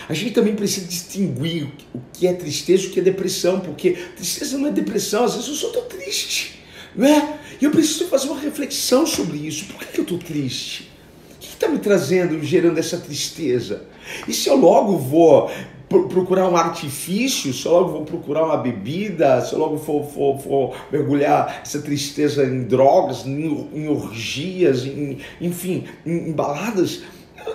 A 0.08 0.14
gente 0.14 0.32
também 0.32 0.56
precisa 0.56 0.88
distinguir 0.88 1.70
o 1.94 2.00
que 2.14 2.28
é 2.28 2.34
tristeza 2.34 2.84
e 2.84 2.88
o 2.88 2.92
que 2.92 3.00
é 3.00 3.04
depressão, 3.04 3.60
porque 3.60 3.92
tristeza 4.16 4.58
não 4.58 4.68
é 4.68 4.72
depressão, 4.72 5.24
às 5.24 5.34
vezes 5.34 5.50
eu 5.50 5.56
só 5.56 5.68
estou 5.68 5.84
triste, 5.84 6.60
não 6.96 7.08
é? 7.08 7.40
E 7.62 7.66
eu 7.66 7.72
preciso 7.72 8.08
fazer 8.08 8.30
uma 8.30 8.40
reflexão 8.40 9.06
sobre 9.06 9.38
isso. 9.38 9.66
Por 9.66 9.80
que, 9.80 9.86
que 9.88 10.00
eu 10.00 10.04
estou 10.04 10.18
triste? 10.18 10.90
O 11.36 11.40
que 11.40 11.48
está 11.48 11.68
me 11.68 11.80
trazendo, 11.80 12.42
gerando 12.44 12.78
essa 12.78 12.98
tristeza? 12.98 13.84
E 14.28 14.34
se 14.34 14.50
eu 14.50 14.56
logo 14.56 14.98
vou 14.98 15.52
procurar 15.90 16.48
um 16.48 16.56
artifício, 16.56 17.52
se 17.54 17.66
eu 17.66 17.72
logo 17.72 17.92
vou 17.92 18.06
procurar 18.06 18.46
uma 18.46 18.58
bebida, 18.58 19.42
se 19.42 19.54
eu 19.54 19.60
logo 19.60 19.78
for, 19.78 20.06
for, 20.06 20.40
for 20.40 20.76
mergulhar 20.92 21.62
essa 21.64 21.82
tristeza 21.82 22.46
em 22.46 22.64
drogas, 22.64 23.26
em, 23.26 23.68
em 23.74 23.88
orgias, 23.88 24.86
em, 24.86 25.18
enfim, 25.42 25.86
em, 26.06 26.30
em 26.30 26.32
baladas, 26.32 27.02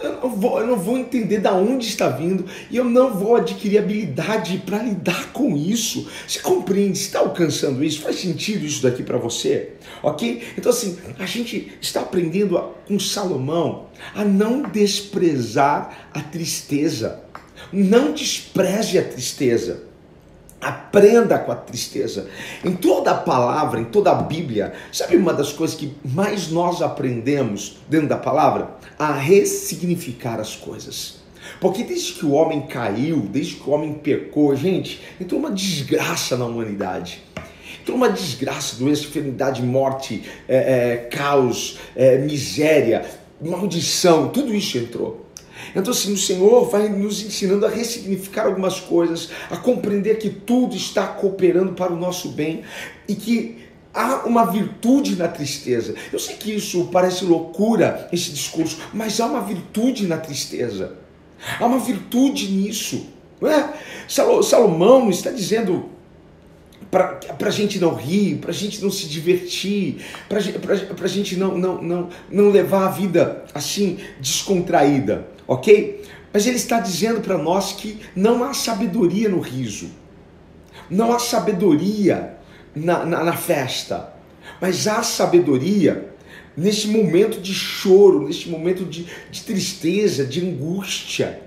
eu 0.03 0.21
não, 0.21 0.37
vou, 0.37 0.61
eu 0.61 0.67
não 0.67 0.77
vou 0.77 0.99
entender 0.99 1.39
da 1.39 1.55
onde 1.55 1.87
está 1.87 2.09
vindo 2.09 2.45
e 2.71 2.77
eu 2.77 2.85
não 2.85 3.15
vou 3.15 3.37
adquirir 3.37 3.79
habilidade 3.79 4.63
para 4.65 4.83
lidar 4.83 5.33
com 5.33 5.57
isso. 5.57 6.09
Você 6.27 6.41
compreende? 6.41 6.99
Está 6.99 7.21
alcançando 7.21 7.85
isso? 7.85 8.01
Faz 8.01 8.17
sentido 8.17 8.65
isso 8.65 8.83
daqui 8.83 9.03
para 9.03 9.19
você? 9.19 9.73
Ok? 10.03 10.43
Então, 10.57 10.71
assim, 10.71 10.99
a 11.19 11.27
gente 11.27 11.73
está 11.81 12.01
aprendendo 12.01 12.61
com 12.87 12.99
Salomão 12.99 13.87
a 14.15 14.25
não 14.25 14.63
desprezar 14.63 16.09
a 16.13 16.21
tristeza. 16.21 17.23
Não 17.73 18.13
despreze 18.13 18.99
a 18.99 19.05
tristeza. 19.05 19.94
Aprenda 20.65 21.39
com 21.39 21.53
a 21.53 21.57
tristeza. 21.57 22.27
Em 22.65 22.75
toda 22.75 23.11
a 23.11 23.15
palavra, 23.15 23.79
em 23.79 23.85
toda 23.85 24.11
a 24.11 24.15
Bíblia, 24.15 24.73
sabe 24.91 25.15
uma 25.17 25.35
das 25.35 25.53
coisas 25.53 25.77
que 25.77 25.95
mais 26.03 26.49
nós 26.51 26.81
aprendemos 26.81 27.77
dentro 27.87 28.09
da 28.09 28.17
palavra? 28.17 28.71
A 28.99 29.13
ressignificar 29.13 30.41
as 30.41 30.57
coisas. 30.57 31.23
Porque 31.61 31.85
desde 31.85 32.15
que 32.15 32.25
o 32.25 32.33
homem 32.33 32.63
caiu, 32.63 33.21
desde 33.21 33.57
que 33.57 33.69
o 33.69 33.73
homem 33.75 33.93
pecou, 33.93 34.57
gente, 34.57 35.03
entrou 35.21 35.39
uma 35.39 35.51
desgraça 35.51 36.35
na 36.35 36.47
humanidade. 36.47 37.23
Entrou 37.83 37.99
uma 37.99 38.09
desgraça, 38.09 38.77
doença, 38.77 39.03
enfermidade, 39.03 39.63
morte, 39.63 40.23
é, 40.49 40.57
é, 40.57 40.97
caos, 41.11 41.79
é, 41.95 42.17
miséria, 42.17 43.05
maldição, 43.39 44.29
tudo 44.29 44.55
isso 44.55 44.79
entrou. 44.79 45.24
Então, 45.75 45.93
assim, 45.93 46.13
o 46.13 46.19
Senhor 46.19 46.69
vai 46.69 46.89
nos 46.89 47.23
ensinando 47.23 47.67
a 47.67 47.69
ressignificar 47.69 48.47
algumas 48.47 48.81
coisas, 48.81 49.31
a 49.51 49.57
compreender 49.57 50.19
que 50.19 50.31
tudo 50.31 50.77
está 50.77 51.07
cooperando 51.07 51.73
para 51.73 51.93
o 51.93 51.97
nosso 51.97 52.31
bem 52.31 52.63
e 53.09 53.15
que 53.15 53.65
há 53.93 54.27
uma 54.27 54.45
virtude 54.47 55.17
na 55.17 55.29
tristeza. 55.29 55.95
Eu 56.13 56.19
sei 56.19 56.37
que 56.37 56.55
isso 56.55 56.89
parece 56.93 57.25
loucura, 57.25 58.09
esse 58.13 58.31
discurso, 58.31 58.79
mas 58.93 59.21
há 59.21 59.27
uma 59.27 59.43
virtude 59.43 60.07
na 60.07 60.17
tristeza. 60.17 60.97
Há 61.61 61.65
uma 61.65 61.79
virtude 61.79 62.51
nisso. 62.51 63.07
Não 63.41 63.51
é? 63.51 63.73
Salomão 64.09 65.11
está 65.11 65.31
dizendo 65.31 65.91
para 66.91 67.19
a 67.49 67.51
gente 67.51 67.81
não 67.81 67.95
rir, 67.95 68.37
para 68.37 68.51
a 68.51 68.55
gente 68.55 68.81
não 68.83 68.91
se 68.91 69.07
divertir, 69.09 69.97
para 70.29 70.39
a 70.39 71.09
gente 71.09 71.37
não, 71.37 71.59
não, 71.59 71.83
não, 71.83 72.09
não 72.31 72.51
levar 72.51 72.87
a 72.87 72.91
vida 72.91 73.45
assim 73.53 73.99
descontraída 74.21 75.34
ok? 75.47 76.03
Mas 76.33 76.47
ele 76.47 76.57
está 76.57 76.81
dizendo 76.81 77.21
para 77.21 77.39
nós 77.39 77.73
que 77.73 78.01
não 78.15 78.43
há 78.43 78.53
sabedoria 78.53 79.29
no 79.29 79.41
riso, 79.41 79.91
não 80.91 81.13
há 81.13 81.19
sabedoria 81.19 82.37
na, 82.75 83.05
na, 83.05 83.25
na 83.25 83.37
festa, 83.37 84.13
mas 84.61 84.87
há 84.87 85.03
sabedoria 85.03 86.15
nesse 86.57 86.89
momento 86.89 87.41
de 87.41 87.53
choro, 87.53 88.27
nesse 88.27 88.49
momento 88.49 88.85
de, 88.85 89.07
de 89.31 89.43
tristeza, 89.43 90.25
de 90.25 90.41
angústia, 90.47 91.41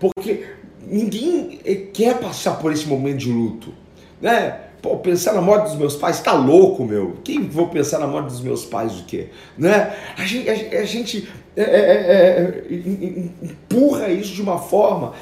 porque 0.00 0.46
ninguém 0.86 1.60
eh, 1.64 1.74
quer 1.92 2.18
passar 2.18 2.58
por 2.58 2.72
esse 2.72 2.86
momento 2.86 3.18
de 3.18 3.32
luto, 3.32 3.74
né? 4.20 4.67
Pô, 4.80 4.96
pensar 4.98 5.32
na 5.32 5.40
morte 5.40 5.64
dos 5.64 5.76
meus 5.76 5.96
pais, 5.96 6.20
tá 6.20 6.32
louco, 6.32 6.84
meu. 6.84 7.16
Quem 7.24 7.48
vou 7.48 7.68
pensar 7.68 7.98
na 7.98 8.06
morte 8.06 8.26
dos 8.26 8.40
meus 8.40 8.64
pais 8.64 9.00
o 9.00 9.04
quê? 9.04 9.28
Né? 9.56 9.92
A 10.16 10.24
gente, 10.24 10.48
a, 10.48 10.80
a 10.80 10.84
gente 10.84 11.28
é, 11.56 11.62
é, 11.62 11.66
é, 11.66 12.72
é 12.72 13.46
empurra 13.50 14.08
isso 14.08 14.34
de 14.34 14.42
uma 14.42 14.58
forma 14.58 15.14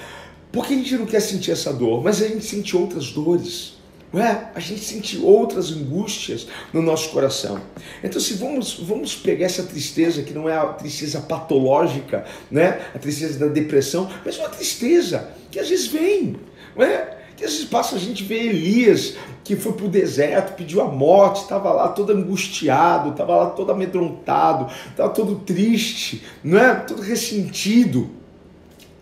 porque 0.56 0.72
a 0.72 0.76
gente 0.78 0.96
não 0.96 1.04
quer 1.04 1.20
sentir 1.20 1.50
essa 1.50 1.70
dor, 1.70 2.02
mas 2.02 2.22
a 2.22 2.28
gente 2.28 2.42
sente 2.42 2.74
outras 2.74 3.10
dores. 3.10 3.74
Ué, 4.14 4.50
a 4.54 4.60
gente 4.60 4.80
sente 4.80 5.18
outras 5.18 5.70
angústias 5.70 6.46
no 6.72 6.80
nosso 6.80 7.10
coração. 7.10 7.60
Então, 8.02 8.18
se 8.18 8.32
vamos, 8.34 8.72
vamos 8.74 9.14
pegar 9.14 9.44
essa 9.44 9.64
tristeza, 9.64 10.22
que 10.22 10.32
não 10.32 10.48
é 10.48 10.56
a 10.56 10.64
tristeza 10.68 11.20
patológica, 11.20 12.24
né? 12.50 12.80
a 12.94 12.98
tristeza 12.98 13.38
da 13.38 13.48
depressão, 13.48 14.08
mas 14.24 14.38
uma 14.38 14.48
tristeza 14.48 15.28
que 15.50 15.58
às 15.58 15.68
vezes 15.68 15.88
vem. 15.88 16.36
Ué, 16.78 17.06
que 17.06 17.15
vezes 17.38 17.64
passa 17.64 17.96
a 17.96 17.98
gente 17.98 18.24
vê 18.24 18.46
Elias, 18.46 19.16
que 19.44 19.56
foi 19.56 19.72
para 19.72 19.86
o 19.86 19.88
deserto, 19.88 20.56
pediu 20.56 20.80
a 20.80 20.86
morte, 20.86 21.42
estava 21.42 21.72
lá 21.72 21.88
todo 21.88 22.10
angustiado, 22.10 23.10
estava 23.10 23.36
lá 23.36 23.50
todo 23.50 23.70
amedrontado, 23.70 24.72
estava 24.90 25.10
todo 25.10 25.36
triste, 25.36 26.22
não 26.42 26.58
é? 26.58 26.74
todo 26.74 27.02
ressentido. 27.02 28.10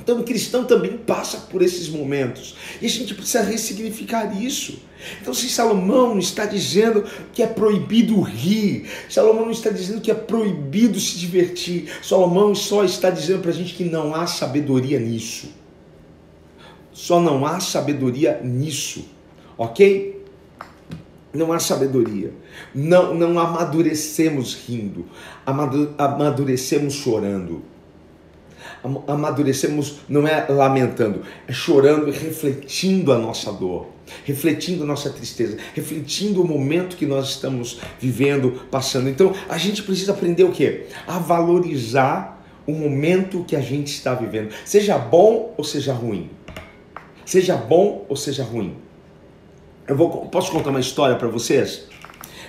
Então 0.05 0.21
o 0.21 0.23
cristão 0.23 0.65
também 0.65 0.99
passa 0.99 1.39
por 1.51 1.63
esses 1.63 1.89
momentos. 1.89 2.57
E 2.81 2.85
a 2.85 2.89
gente 2.91 3.15
precisa 3.15 3.43
ressignificar 3.43 4.39
isso. 4.39 4.79
Então, 5.21 5.33
se 5.33 5.49
Salomão 5.49 6.19
está 6.19 6.45
dizendo 6.45 7.05
que 7.33 7.43
é 7.43 7.47
proibido 7.47 8.21
rir, 8.21 8.87
Salomão 9.09 9.45
não 9.47 9.51
está 9.51 9.71
dizendo 9.71 10.01
que 10.01 10.11
é 10.11 10.15
proibido 10.15 11.01
se 11.01 11.19
divertir, 11.19 11.91
Salomão 12.03 12.55
só 12.55 12.85
está 12.85 13.11
dizendo 13.11 13.41
para 13.41 13.51
a 13.51 13.55
gente 13.55 13.75
que 13.75 13.85
não 13.85 14.15
há 14.15 14.27
sabedoria 14.27 14.99
nisso. 14.99 15.49
Só 16.95 17.21
não 17.21 17.45
há 17.45 17.59
sabedoria 17.59 18.41
nisso, 18.41 19.05
ok? 19.59 20.25
Não 21.35 21.53
há 21.53 21.59
sabedoria. 21.59 22.33
Não, 22.73 23.13
não 23.13 23.37
amadurecemos 23.37 24.55
rindo, 24.55 25.05
amadurecemos 25.99 26.95
chorando. 26.95 27.63
Amadurecemos 29.09 29.97
não 30.09 30.29
é 30.29 30.47
lamentando, 30.49 31.23
é 31.49 31.53
chorando 31.53 32.09
e 32.09 32.13
refletindo 32.13 33.13
a 33.13 33.19
nossa 33.19 33.51
dor, 33.51 33.89
refletindo 34.25 34.85
a 34.85 34.87
nossa 34.87 35.11
tristeza, 35.11 35.57
refletindo 35.75 36.43
o 36.43 36.47
momento 36.47 36.97
que 36.97 37.07
nós 37.07 37.31
estamos 37.31 37.81
vivendo, 37.99 38.63
passando. 38.71 39.09
Então 39.09 39.35
a 39.49 39.59
gente 39.59 39.83
precisa 39.83 40.13
aprender 40.13 40.45
o 40.45 40.53
que? 40.53 40.87
A 41.09 41.19
valorizar 41.19 42.41
o 42.67 42.73
momento 42.73 43.45
que 43.45 43.57
a 43.57 43.61
gente 43.61 43.89
está 43.89 44.15
vivendo, 44.15 44.55
seja 44.65 44.97
bom 44.97 45.53
ou 45.57 45.65
seja 45.65 45.93
ruim. 45.93 46.31
Seja 47.25 47.57
bom 47.57 48.05
ou 48.09 48.17
seja 48.17 48.45
ruim. 48.45 48.75
Eu 49.87 49.97
vou, 49.97 50.27
posso 50.27 50.51
contar 50.51 50.71
uma 50.71 50.81
história 50.81 51.17
para 51.17 51.29
vocês? 51.29 51.87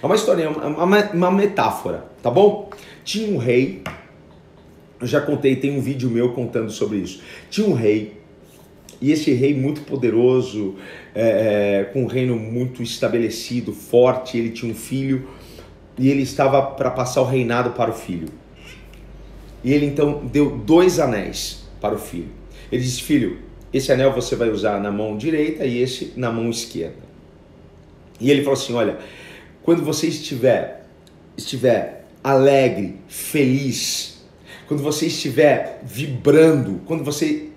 É 0.02 0.06
uma 0.06 0.16
história, 0.16 0.50
uma, 0.50 1.12
uma 1.12 1.32
metáfora, 1.32 2.06
tá 2.22 2.30
bom? 2.30 2.70
Tinha 3.04 3.34
um 3.34 3.38
rei, 3.38 3.82
eu 5.00 5.08
já 5.08 5.22
contei, 5.22 5.56
tem 5.56 5.78
um 5.78 5.82
vídeo 5.82 6.10
meu 6.10 6.34
contando 6.34 6.72
sobre 6.72 6.98
isso. 6.98 7.22
Tinha 7.50 7.68
um 7.68 7.74
rei, 7.74 8.20
e 9.02 9.12
esse 9.12 9.34
rei 9.34 9.54
muito 9.54 9.82
poderoso, 9.82 10.76
é, 11.14 11.82
é, 11.82 11.84
com 11.86 12.04
um 12.04 12.08
reino 12.08 12.36
muito 12.36 12.82
estabelecido, 12.82 13.74
forte, 13.74 14.38
ele 14.38 14.52
tinha 14.52 14.72
um 14.72 14.76
filho, 14.76 15.28
e 15.98 16.10
ele 16.10 16.22
estava 16.22 16.62
para 16.62 16.92
passar 16.92 17.22
o 17.22 17.26
reinado 17.26 17.72
para 17.72 17.92
o 17.92 17.94
filho. 17.94 18.28
E 19.64 19.74
ele 19.74 19.86
então 19.86 20.26
deu 20.26 20.58
dois 20.58 21.00
anéis 21.00 21.68
para 21.82 21.96
o 21.96 21.98
filho. 21.98 22.30
Ele 22.72 22.84
disse: 22.84 23.02
Filho, 23.02 23.40
esse 23.76 23.92
anel 23.92 24.14
você 24.14 24.38
vai 24.38 24.50
usar 24.50 24.80
na 24.80 24.90
mão 24.90 25.18
direita 25.18 25.66
e 25.66 25.82
esse 25.82 26.14
na 26.16 26.32
mão 26.32 26.50
esquerda. 26.50 27.04
E 28.22 28.32
ele 28.32 28.42
falou 28.42 28.58
assim: 28.58 28.74
Olha, 28.74 28.98
quando 29.64 29.84
você 29.84 30.08
estiver, 30.08 30.86
estiver 31.36 32.06
alegre, 32.24 32.96
feliz, 33.10 34.24
quando 34.66 34.82
você 34.82 35.08
estiver 35.08 35.82
vibrando, 35.84 36.80
quando 36.86 37.04
você, 37.04 37.50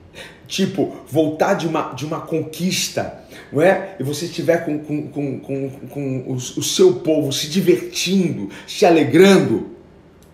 tipo, 0.48 0.96
voltar 1.08 1.54
de 1.54 1.68
uma, 1.68 1.92
de 1.92 2.04
uma 2.04 2.20
conquista, 2.22 3.22
não 3.52 3.62
é? 3.62 3.94
E 4.00 4.02
você 4.02 4.24
estiver 4.24 4.64
com, 4.64 4.80
com, 4.80 5.08
com, 5.08 5.38
com, 5.38 5.70
com 5.70 6.18
o, 6.26 6.34
o 6.34 6.62
seu 6.62 6.94
povo 6.94 7.32
se 7.32 7.48
divertindo, 7.48 8.50
se 8.66 8.84
alegrando, 8.84 9.70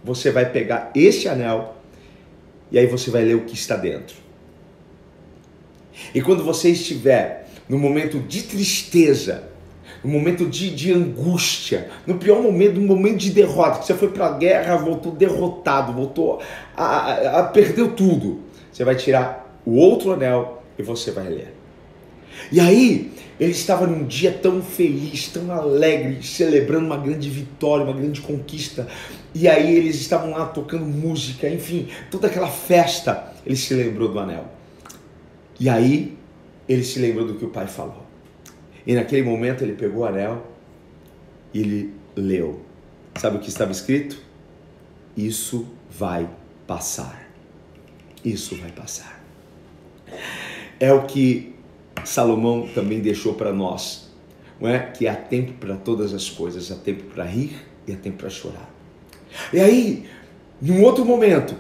você 0.03 0.31
vai 0.31 0.51
pegar 0.51 0.91
esse 0.95 1.29
anel 1.29 1.77
e 2.73 2.79
aí 2.79 2.87
você 2.87 3.11
vai 3.11 3.23
ler 3.23 3.37
o 3.37 3.45
que 3.45 3.55
está 3.55 3.77
dentro. 3.77 4.24
E 6.15 6.21
quando 6.21 6.45
você 6.45 6.71
estiver 6.71 7.49
no 7.69 7.79
momento 7.79 8.19
de 8.21 8.43
tristeza, 8.43 9.49
no 10.03 10.11
momento 10.11 10.47
de, 10.47 10.71
de 10.71 10.93
angústia, 10.93 11.89
no 12.07 12.17
pior 12.17 12.43
momento, 12.43 12.79
no 12.79 12.87
momento 12.87 13.17
de 13.17 13.31
derrota, 13.31 13.79
que 13.79 13.87
você 13.87 13.95
foi 13.95 14.09
para 14.09 14.27
a 14.27 14.33
guerra, 14.33 14.77
voltou 14.77 15.13
derrotado, 15.13 15.93
voltou 15.93 16.43
a, 16.77 16.85
a, 16.85 17.41
a 17.41 17.43
perdeu 17.45 17.93
tudo, 17.93 18.41
você 18.71 18.85
vai 18.85 18.97
tirar 18.97 19.59
o 19.65 19.77
outro 19.77 20.13
anel 20.13 20.63
e 20.79 20.83
você 20.83 21.11
vai 21.11 21.29
ler. 21.29 21.55
E 22.53 22.61
aí, 22.61 23.13
ele 23.39 23.53
estava 23.53 23.87
num 23.87 24.05
dia 24.05 24.31
tão 24.31 24.63
feliz, 24.63 25.29
tão 25.29 25.51
alegre, 25.51 26.23
celebrando 26.23 26.87
uma 26.87 26.97
grande 26.97 27.31
vitória, 27.31 27.85
uma 27.85 27.95
grande 27.95 28.21
conquista. 28.21 28.87
E 29.35 29.49
aí 29.49 29.75
eles 29.75 29.97
estavam 29.97 30.31
lá 30.31 30.47
tocando 30.47 30.85
música, 30.85 31.49
enfim, 31.49 31.89
toda 32.11 32.27
aquela 32.27 32.49
festa. 32.49 33.33
Ele 33.45 33.57
se 33.57 33.75
lembrou 33.75 34.09
do 34.09 34.19
anel. 34.19 34.45
E 35.59 35.69
aí 35.69 36.17
ele 36.69 36.83
se 36.83 36.99
lembrou 36.99 37.27
do 37.27 37.35
que 37.35 37.45
o 37.45 37.51
pai 37.51 37.67
falou. 37.67 38.05
E 38.87 38.95
naquele 38.95 39.23
momento 39.23 39.63
ele 39.63 39.75
pegou 39.75 40.03
o 40.03 40.05
anel 40.05 40.47
e 41.53 41.61
ele 41.61 41.95
leu. 42.17 42.61
Sabe 43.17 43.37
o 43.37 43.41
que 43.41 43.49
estava 43.49 43.73
escrito? 43.73 44.21
Isso 45.17 45.67
vai 45.91 46.29
passar. 46.67 47.29
Isso 48.25 48.57
vai 48.57 48.73
passar. 48.73 49.23
É 50.81 50.93
o 50.93 51.07
que 51.07 51.55
Salomão 52.05 52.69
também 52.75 53.01
deixou 53.01 53.35
para 53.35 53.53
nós, 53.53 54.11
não 54.61 54.69
é? 54.69 54.79
Que 54.79 55.07
há 55.07 55.15
tempo 55.15 55.53
para 55.55 55.77
todas 55.77 56.13
as 56.13 56.29
coisas, 56.29 56.71
há 56.71 56.77
tempo 56.77 57.05
para 57.05 57.25
rir 57.25 57.57
e 57.87 57.93
há 57.93 57.97
tempo 57.97 58.19
para 58.19 58.31
chorar. 58.31 58.71
E 59.53 59.61
aí, 59.61 60.07
num 60.61 60.83
outro 60.83 61.05
momento, 61.05 61.55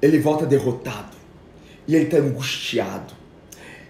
ele 0.00 0.18
volta 0.18 0.46
derrotado. 0.46 1.17
E 1.88 1.96
ele 1.96 2.04
está 2.04 2.18
angustiado. 2.18 3.14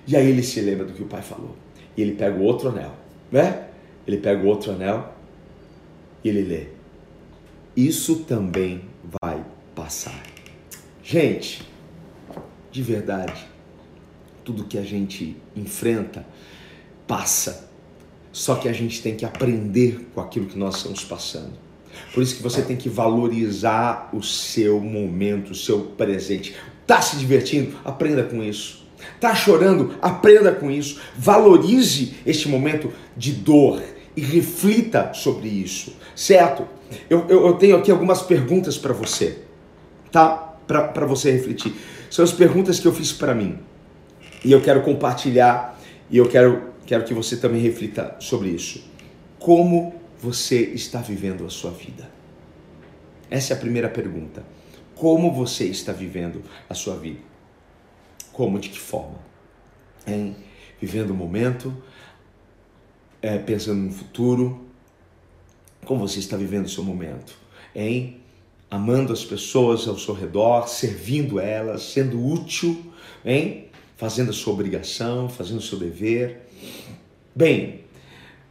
E 0.06 0.16
aí 0.16 0.28
ele 0.30 0.42
se 0.42 0.60
lembra 0.60 0.86
do 0.86 0.94
que 0.94 1.02
o 1.02 1.06
pai 1.06 1.20
falou. 1.20 1.56
E 1.96 2.00
ele 2.00 2.12
pega 2.12 2.38
o 2.38 2.42
outro 2.42 2.68
anel, 2.68 2.94
né? 3.30 3.66
Ele 4.06 4.18
pega 4.18 4.40
o 4.40 4.46
outro 4.46 4.72
anel 4.72 5.12
e 6.24 6.28
ele 6.28 6.42
lê. 6.42 6.66
Isso 7.76 8.20
também 8.20 8.82
vai 9.20 9.44
passar. 9.74 10.22
Gente, 11.02 11.62
de 12.70 12.82
verdade, 12.82 13.46
tudo 14.44 14.64
que 14.64 14.78
a 14.78 14.82
gente 14.82 15.36
enfrenta 15.54 16.24
passa. 17.06 17.68
Só 18.32 18.54
que 18.54 18.68
a 18.68 18.72
gente 18.72 19.02
tem 19.02 19.16
que 19.16 19.24
aprender 19.24 20.08
com 20.14 20.20
aquilo 20.20 20.46
que 20.46 20.56
nós 20.56 20.76
estamos 20.76 21.04
passando. 21.04 21.52
Por 22.14 22.22
isso 22.22 22.36
que 22.36 22.42
você 22.42 22.62
tem 22.62 22.76
que 22.76 22.88
valorizar 22.88 24.10
o 24.12 24.22
seu 24.22 24.80
momento, 24.80 25.50
o 25.50 25.54
seu 25.54 25.80
presente. 25.80 26.54
Tá 26.88 27.02
se 27.02 27.16
divertindo? 27.16 27.76
Aprenda 27.84 28.22
com 28.22 28.42
isso. 28.42 28.82
Tá 29.20 29.34
chorando? 29.34 29.94
Aprenda 30.00 30.52
com 30.52 30.70
isso. 30.70 30.98
Valorize 31.18 32.14
este 32.24 32.48
momento 32.48 32.90
de 33.14 33.30
dor 33.32 33.82
e 34.16 34.22
reflita 34.22 35.12
sobre 35.12 35.48
isso, 35.48 35.94
certo? 36.16 36.66
Eu, 37.10 37.26
eu, 37.28 37.46
eu 37.46 37.52
tenho 37.52 37.76
aqui 37.76 37.90
algumas 37.90 38.22
perguntas 38.22 38.78
para 38.78 38.94
você, 38.94 39.40
tá? 40.10 40.56
Para 40.66 41.04
você 41.04 41.30
refletir. 41.30 41.74
São 42.10 42.24
as 42.24 42.32
perguntas 42.32 42.80
que 42.80 42.88
eu 42.88 42.92
fiz 42.92 43.12
para 43.12 43.34
mim 43.34 43.58
e 44.42 44.50
eu 44.50 44.62
quero 44.62 44.80
compartilhar 44.80 45.78
e 46.10 46.16
eu 46.16 46.26
quero, 46.26 46.72
quero 46.86 47.04
que 47.04 47.12
você 47.12 47.36
também 47.36 47.60
reflita 47.60 48.16
sobre 48.18 48.48
isso. 48.48 48.82
Como 49.38 49.94
você 50.18 50.62
está 50.62 51.02
vivendo 51.02 51.44
a 51.44 51.50
sua 51.50 51.70
vida? 51.70 52.08
Essa 53.30 53.52
é 53.52 53.56
a 53.56 53.60
primeira 53.60 53.90
pergunta. 53.90 54.42
Como 54.98 55.32
você 55.32 55.64
está 55.64 55.92
vivendo 55.92 56.42
a 56.68 56.74
sua 56.74 56.96
vida? 56.96 57.20
Como, 58.32 58.58
de 58.58 58.68
que 58.68 58.80
forma? 58.80 59.18
Em 60.04 60.34
vivendo 60.80 61.10
o 61.10 61.14
momento, 61.14 61.72
é, 63.22 63.38
pensando 63.38 63.80
no 63.80 63.92
futuro. 63.92 64.66
Como 65.84 66.00
você 66.00 66.18
está 66.18 66.36
vivendo 66.36 66.66
o 66.66 66.68
seu 66.68 66.82
momento? 66.82 67.38
Em 67.74 68.20
amando 68.68 69.12
as 69.12 69.24
pessoas 69.24 69.86
ao 69.86 69.96
seu 69.96 70.14
redor, 70.14 70.68
servindo 70.68 71.38
elas, 71.38 71.82
sendo 71.84 72.20
útil, 72.20 72.92
hein? 73.24 73.68
fazendo 73.96 74.30
a 74.30 74.34
sua 74.34 74.52
obrigação, 74.52 75.28
fazendo 75.28 75.58
o 75.58 75.62
seu 75.62 75.78
dever. 75.78 76.48
Bem, 77.34 77.84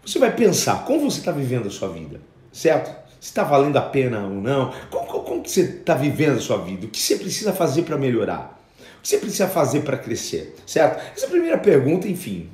você 0.06 0.18
vai 0.18 0.34
pensar 0.34 0.86
como 0.86 1.12
você 1.12 1.20
está 1.20 1.32
vivendo 1.34 1.68
a 1.68 1.72
sua 1.72 1.90
vida, 1.90 2.22
certo? 2.54 3.07
Se 3.20 3.30
está 3.30 3.44
valendo 3.44 3.78
a 3.78 3.82
pena 3.82 4.26
ou 4.26 4.30
não, 4.30 4.74
como, 4.90 5.24
como 5.24 5.44
que 5.44 5.50
você 5.50 5.62
está 5.62 5.96
vivendo 5.96 6.38
a 6.38 6.42
sua 6.42 6.58
vida, 6.58 6.86
o 6.86 6.90
que 6.90 7.00
você 7.00 7.16
precisa 7.16 7.54
fazer 7.54 7.84
para 7.84 7.98
melhorar, 7.98 8.62
o 9.00 9.02
que 9.02 9.10
você 9.10 9.18
precisa 9.18 9.48
fazer 9.48 9.82
para 9.82 9.98
crescer, 9.98 10.56
certo? 10.66 11.02
Essa 11.16 11.26
é 11.26 11.30
primeira 11.30 11.58
pergunta, 11.58 12.08
enfim, 12.08 12.50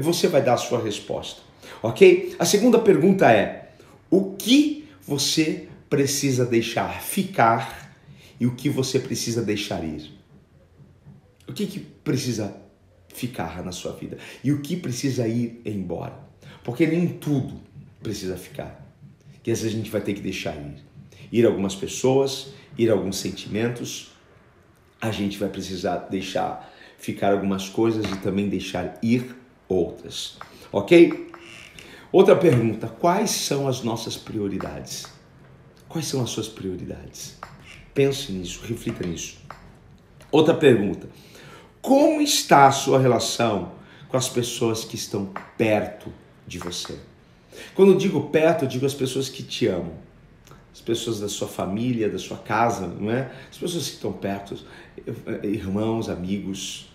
você 0.00 0.28
vai 0.28 0.42
dar 0.42 0.54
a 0.54 0.58
sua 0.58 0.82
resposta, 0.82 1.42
ok? 1.82 2.34
A 2.38 2.44
segunda 2.44 2.78
pergunta 2.78 3.30
é, 3.30 3.70
o 4.10 4.34
que 4.34 4.88
você 5.06 5.68
precisa 5.88 6.44
deixar 6.44 7.02
ficar 7.02 7.96
e 8.38 8.46
o 8.46 8.54
que 8.54 8.68
você 8.68 8.98
precisa 8.98 9.42
deixar 9.42 9.84
ir? 9.84 10.12
O 11.48 11.52
que, 11.52 11.66
que 11.66 11.80
precisa 11.80 12.56
ficar 13.08 13.62
na 13.64 13.72
sua 13.72 13.92
vida 13.92 14.16
e 14.42 14.52
o 14.52 14.60
que 14.60 14.76
precisa 14.76 15.26
ir 15.26 15.60
embora? 15.64 16.18
Porque 16.62 16.86
nem 16.86 17.08
tudo 17.08 17.60
precisa 18.02 18.36
ficar. 18.36 18.89
Que 19.42 19.50
às 19.50 19.60
vezes 19.60 19.74
a 19.74 19.78
gente 19.78 19.90
vai 19.90 20.00
ter 20.00 20.14
que 20.14 20.20
deixar 20.20 20.54
ir. 20.54 20.84
Ir 21.32 21.46
algumas 21.46 21.74
pessoas, 21.74 22.52
ir 22.76 22.90
alguns 22.90 23.16
sentimentos, 23.16 24.12
a 25.00 25.10
gente 25.10 25.38
vai 25.38 25.48
precisar 25.48 25.96
deixar 26.10 26.70
ficar 26.98 27.32
algumas 27.32 27.68
coisas 27.68 28.04
e 28.04 28.16
também 28.18 28.48
deixar 28.48 28.98
ir 29.02 29.34
outras. 29.68 30.36
Ok? 30.70 31.30
Outra 32.12 32.36
pergunta: 32.36 32.86
quais 32.88 33.30
são 33.30 33.66
as 33.66 33.82
nossas 33.82 34.16
prioridades? 34.16 35.06
Quais 35.88 36.06
são 36.06 36.22
as 36.22 36.30
suas 36.30 36.48
prioridades? 36.48 37.38
Pense 37.94 38.30
nisso, 38.32 38.60
reflita 38.64 39.06
nisso. 39.06 39.38
Outra 40.30 40.54
pergunta: 40.54 41.08
como 41.80 42.20
está 42.20 42.66
a 42.66 42.72
sua 42.72 42.98
relação 42.98 43.72
com 44.08 44.16
as 44.16 44.28
pessoas 44.28 44.84
que 44.84 44.96
estão 44.96 45.32
perto 45.56 46.12
de 46.46 46.58
você? 46.58 46.98
Quando 47.74 47.96
digo 47.96 48.28
perto, 48.28 48.66
digo 48.66 48.86
as 48.86 48.94
pessoas 48.94 49.28
que 49.28 49.42
te 49.42 49.66
amam, 49.66 49.92
as 50.72 50.80
pessoas 50.80 51.20
da 51.20 51.28
sua 51.28 51.48
família, 51.48 52.08
da 52.08 52.18
sua 52.18 52.38
casa, 52.38 52.86
não 52.86 53.10
é? 53.10 53.30
As 53.50 53.58
pessoas 53.58 53.88
que 53.88 53.94
estão 53.94 54.12
perto, 54.12 54.56
irmãos, 55.42 56.08
amigos. 56.08 56.88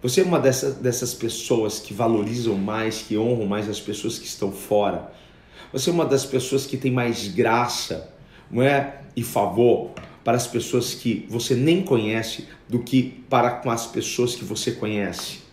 Você 0.00 0.20
é 0.20 0.24
uma 0.24 0.38
dessas, 0.38 0.74
dessas 0.76 1.14
pessoas 1.14 1.80
que 1.80 1.92
valorizam 1.92 2.54
mais, 2.56 3.02
que 3.02 3.16
honram 3.16 3.46
mais 3.46 3.68
as 3.68 3.80
pessoas 3.80 4.18
que 4.18 4.26
estão 4.26 4.52
fora. 4.52 5.12
Você 5.72 5.90
é 5.90 5.92
uma 5.92 6.04
das 6.04 6.24
pessoas 6.24 6.66
que 6.66 6.76
tem 6.76 6.90
mais 6.90 7.28
graça, 7.28 8.12
não 8.50 8.62
é? 8.62 9.00
E 9.16 9.22
favor 9.22 9.90
para 10.22 10.36
as 10.36 10.46
pessoas 10.46 10.94
que 10.94 11.26
você 11.28 11.54
nem 11.54 11.82
conhece 11.82 12.48
do 12.68 12.78
que 12.78 13.24
para 13.28 13.50
com 13.50 13.70
as 13.70 13.86
pessoas 13.86 14.34
que 14.34 14.44
você 14.44 14.72
conhece. 14.72 15.43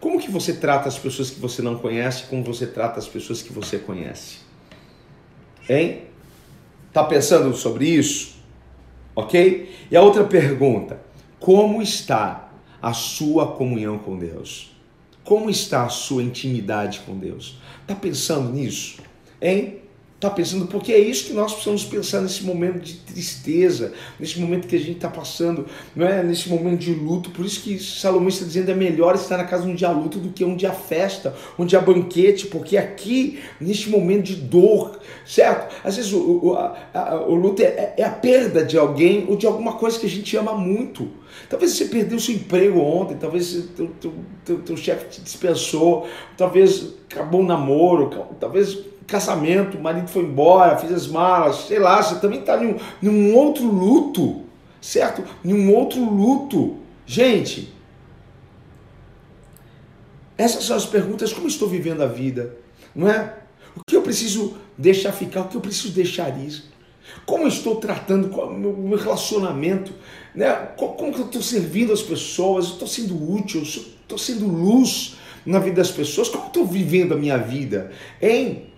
Como 0.00 0.18
que 0.18 0.30
você 0.30 0.54
trata 0.54 0.88
as 0.88 0.98
pessoas 0.98 1.30
que 1.30 1.38
você 1.38 1.60
não 1.60 1.76
conhece, 1.76 2.24
como 2.24 2.42
você 2.42 2.66
trata 2.66 2.98
as 2.98 3.06
pessoas 3.06 3.42
que 3.42 3.52
você 3.52 3.78
conhece? 3.78 4.38
Hein? 5.68 6.04
Tá 6.92 7.04
pensando 7.04 7.54
sobre 7.54 7.86
isso? 7.86 8.36
OK? 9.14 9.70
E 9.90 9.96
a 9.96 10.00
outra 10.00 10.24
pergunta: 10.24 11.00
como 11.38 11.82
está 11.82 12.50
a 12.80 12.92
sua 12.94 13.52
comunhão 13.52 13.98
com 13.98 14.18
Deus? 14.18 14.74
Como 15.22 15.50
está 15.50 15.84
a 15.84 15.88
sua 15.90 16.22
intimidade 16.22 17.00
com 17.00 17.16
Deus? 17.16 17.58
Tá 17.86 17.94
pensando 17.94 18.50
nisso? 18.52 19.02
Hein? 19.40 19.82
Está 20.20 20.28
pensando, 20.28 20.66
porque 20.66 20.92
é 20.92 20.98
isso 20.98 21.28
que 21.28 21.32
nós 21.32 21.50
precisamos 21.50 21.82
pensar 21.84 22.20
nesse 22.20 22.44
momento 22.44 22.80
de 22.80 22.92
tristeza, 22.92 23.94
nesse 24.18 24.38
momento 24.38 24.68
que 24.68 24.76
a 24.76 24.78
gente 24.78 24.96
está 24.96 25.08
passando, 25.08 25.64
não 25.96 26.06
é? 26.06 26.22
nesse 26.22 26.50
momento 26.50 26.80
de 26.80 26.92
luto. 26.92 27.30
Por 27.30 27.42
isso 27.42 27.62
que 27.62 27.78
Salomão 27.78 28.28
está 28.28 28.44
dizendo 28.44 28.70
é 28.70 28.74
melhor 28.74 29.14
estar 29.14 29.38
na 29.38 29.44
casa 29.44 29.64
um 29.64 29.74
dia 29.74 29.90
luto 29.90 30.18
do 30.18 30.28
que 30.28 30.44
um 30.44 30.54
dia 30.54 30.72
festa, 30.72 31.34
um 31.58 31.64
dia 31.64 31.80
banquete, 31.80 32.48
porque 32.48 32.76
aqui, 32.76 33.40
neste 33.58 33.88
momento 33.88 34.24
de 34.24 34.34
dor, 34.34 35.00
certo? 35.24 35.74
Às 35.82 35.96
vezes 35.96 36.12
o, 36.12 36.40
o, 36.42 36.54
a, 36.54 36.76
a, 36.92 37.22
o 37.22 37.34
luto 37.34 37.62
é, 37.62 37.94
é, 37.96 38.04
a 38.04 38.10
perda 38.10 38.62
de 38.62 38.76
alguém 38.76 39.24
ou 39.26 39.36
de 39.36 39.46
alguma 39.46 39.78
coisa 39.78 39.98
que 39.98 40.04
a 40.04 40.10
gente 40.10 40.36
ama 40.36 40.52
muito. 40.52 41.08
Talvez 41.48 41.72
você 41.72 41.86
perdeu 41.86 42.20
seu 42.20 42.34
emprego 42.34 42.78
ontem, 42.78 43.16
talvez 43.16 43.70
teu, 43.74 43.86
teu, 43.98 44.12
teu, 44.44 44.58
teu 44.58 44.76
chefe 44.76 45.08
te 45.08 45.22
dispensou, 45.22 46.06
talvez 46.36 46.92
acabou 47.10 47.40
o 47.40 47.46
namoro, 47.46 48.10
talvez 48.38 48.89
casamento, 49.10 49.76
o 49.76 49.82
marido 49.82 50.08
foi 50.08 50.22
embora, 50.22 50.78
fez 50.78 50.92
as 50.92 51.06
malas, 51.06 51.66
sei 51.66 51.78
lá, 51.78 52.02
você 52.02 52.20
também 52.20 52.40
está 52.40 52.62
em, 52.62 52.76
em 53.02 53.08
um 53.08 53.34
outro 53.34 53.66
luto, 53.66 54.42
certo? 54.80 55.24
Em 55.44 55.52
um 55.52 55.74
outro 55.74 56.02
luto. 56.02 56.76
Gente, 57.04 57.74
essas 60.38 60.64
são 60.64 60.76
as 60.76 60.86
perguntas: 60.86 61.32
como 61.32 61.48
estou 61.48 61.68
vivendo 61.68 62.02
a 62.02 62.06
vida? 62.06 62.56
Não 62.94 63.08
é? 63.08 63.36
O 63.76 63.80
que 63.86 63.96
eu 63.96 64.02
preciso 64.02 64.56
deixar 64.78 65.12
ficar? 65.12 65.42
O 65.42 65.48
que 65.48 65.56
eu 65.56 65.60
preciso 65.60 65.92
deixar 65.92 66.28
ir? 66.38 66.62
Como 67.26 67.46
estou 67.46 67.76
tratando 67.76 68.28
o 68.40 68.88
meu 68.88 68.98
relacionamento? 68.98 69.92
Né? 70.34 70.52
Como 70.76 71.12
que 71.12 71.20
eu 71.20 71.26
estou 71.26 71.42
servindo 71.42 71.92
as 71.92 72.02
pessoas? 72.02 72.66
Estou 72.66 72.88
sendo 72.88 73.32
útil? 73.32 73.62
Estou 73.62 74.18
sendo 74.18 74.46
luz 74.46 75.16
na 75.44 75.58
vida 75.58 75.76
das 75.76 75.90
pessoas? 75.90 76.28
Como 76.28 76.46
estou 76.46 76.66
vivendo 76.66 77.14
a 77.14 77.16
minha 77.16 77.36
vida? 77.36 77.92
Hein? 78.20 78.69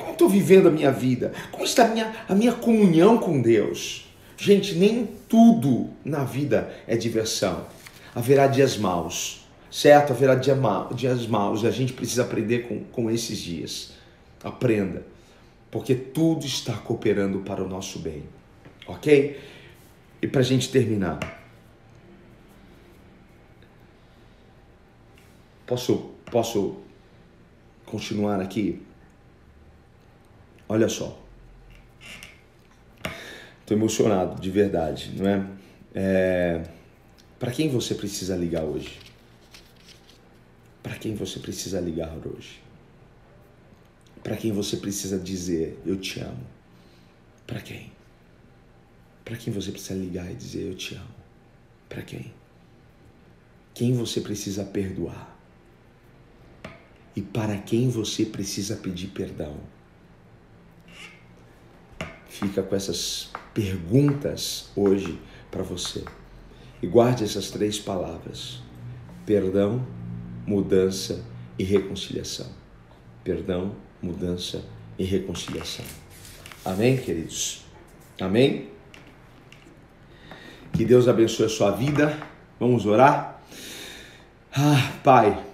Como 0.00 0.12
estou 0.12 0.30
vivendo 0.30 0.68
a 0.68 0.70
minha 0.70 0.90
vida? 0.90 1.30
Como 1.52 1.62
está 1.62 1.84
a 1.84 1.88
minha, 1.88 2.24
a 2.26 2.34
minha 2.34 2.52
comunhão 2.52 3.18
com 3.18 3.40
Deus? 3.40 4.08
Gente, 4.34 4.74
nem 4.74 5.06
tudo 5.28 5.90
na 6.02 6.24
vida 6.24 6.74
é 6.86 6.96
diversão. 6.96 7.66
Haverá 8.14 8.46
dias 8.46 8.78
maus, 8.78 9.46
certo? 9.70 10.14
Haverá 10.14 10.34
dia 10.34 10.54
mal, 10.54 10.94
dias 10.94 11.26
maus 11.26 11.62
e 11.62 11.66
a 11.66 11.70
gente 11.70 11.92
precisa 11.92 12.22
aprender 12.22 12.60
com, 12.60 12.82
com 12.84 13.10
esses 13.10 13.36
dias. 13.38 13.92
Aprenda, 14.42 15.04
porque 15.70 15.94
tudo 15.94 16.46
está 16.46 16.72
cooperando 16.72 17.40
para 17.40 17.62
o 17.62 17.68
nosso 17.68 17.98
bem, 17.98 18.22
ok? 18.86 19.38
E 20.22 20.26
para 20.26 20.40
a 20.40 20.44
gente 20.44 20.70
terminar, 20.70 21.18
posso, 25.66 26.10
posso 26.30 26.76
continuar 27.84 28.40
aqui? 28.40 28.80
Olha 30.70 30.88
só. 30.88 31.20
Estou 33.60 33.76
emocionado, 33.76 34.40
de 34.40 34.52
verdade, 34.52 35.12
não 35.16 35.28
é? 35.28 35.50
é... 35.92 36.70
Para 37.40 37.50
quem 37.50 37.68
você 37.68 37.92
precisa 37.92 38.36
ligar 38.36 38.62
hoje? 38.62 39.00
Para 40.80 40.94
quem 40.94 41.16
você 41.16 41.40
precisa 41.40 41.80
ligar 41.80 42.16
hoje? 42.24 42.62
Para 44.22 44.36
quem 44.36 44.52
você 44.52 44.76
precisa 44.76 45.18
dizer 45.18 45.76
eu 45.84 45.96
te 45.96 46.20
amo? 46.20 46.46
Para 47.48 47.60
quem? 47.60 47.90
Para 49.24 49.36
quem 49.36 49.52
você 49.52 49.72
precisa 49.72 49.98
ligar 49.98 50.30
e 50.30 50.36
dizer 50.36 50.68
eu 50.68 50.76
te 50.76 50.94
amo? 50.94 51.14
Para 51.88 52.02
quem? 52.02 52.32
Quem 53.74 53.92
você 53.92 54.20
precisa 54.20 54.62
perdoar? 54.62 55.36
E 57.16 57.20
para 57.20 57.58
quem 57.58 57.90
você 57.90 58.24
precisa 58.24 58.76
pedir 58.76 59.08
perdão? 59.08 59.58
Fica 62.40 62.62
com 62.62 62.74
essas 62.74 63.30
perguntas 63.52 64.70
hoje 64.74 65.18
para 65.50 65.62
você. 65.62 66.02
E 66.82 66.86
guarde 66.86 67.22
essas 67.22 67.50
três 67.50 67.78
palavras: 67.78 68.62
perdão, 69.26 69.86
mudança 70.46 71.22
e 71.58 71.64
reconciliação. 71.64 72.46
Perdão, 73.22 73.76
mudança 74.02 74.64
e 74.98 75.04
reconciliação. 75.04 75.84
Amém, 76.64 76.96
queridos? 76.96 77.62
Amém? 78.18 78.68
Que 80.72 80.84
Deus 80.84 81.08
abençoe 81.08 81.46
a 81.46 81.50
sua 81.50 81.70
vida. 81.72 82.18
Vamos 82.58 82.86
orar? 82.86 83.42
Ah, 84.52 84.92
Pai, 85.04 85.44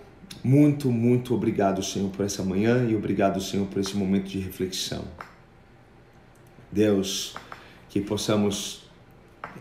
muito, 0.42 0.90
muito 0.90 1.34
obrigado, 1.34 1.82
Senhor, 1.82 2.10
por 2.10 2.24
essa 2.24 2.42
manhã 2.42 2.88
e 2.88 2.94
obrigado, 2.94 3.40
Senhor, 3.40 3.66
por 3.66 3.80
esse 3.80 3.96
momento 3.96 4.26
de 4.26 4.38
reflexão. 4.38 5.04
Deus, 6.70 7.34
que 7.88 8.00
possamos 8.00 8.82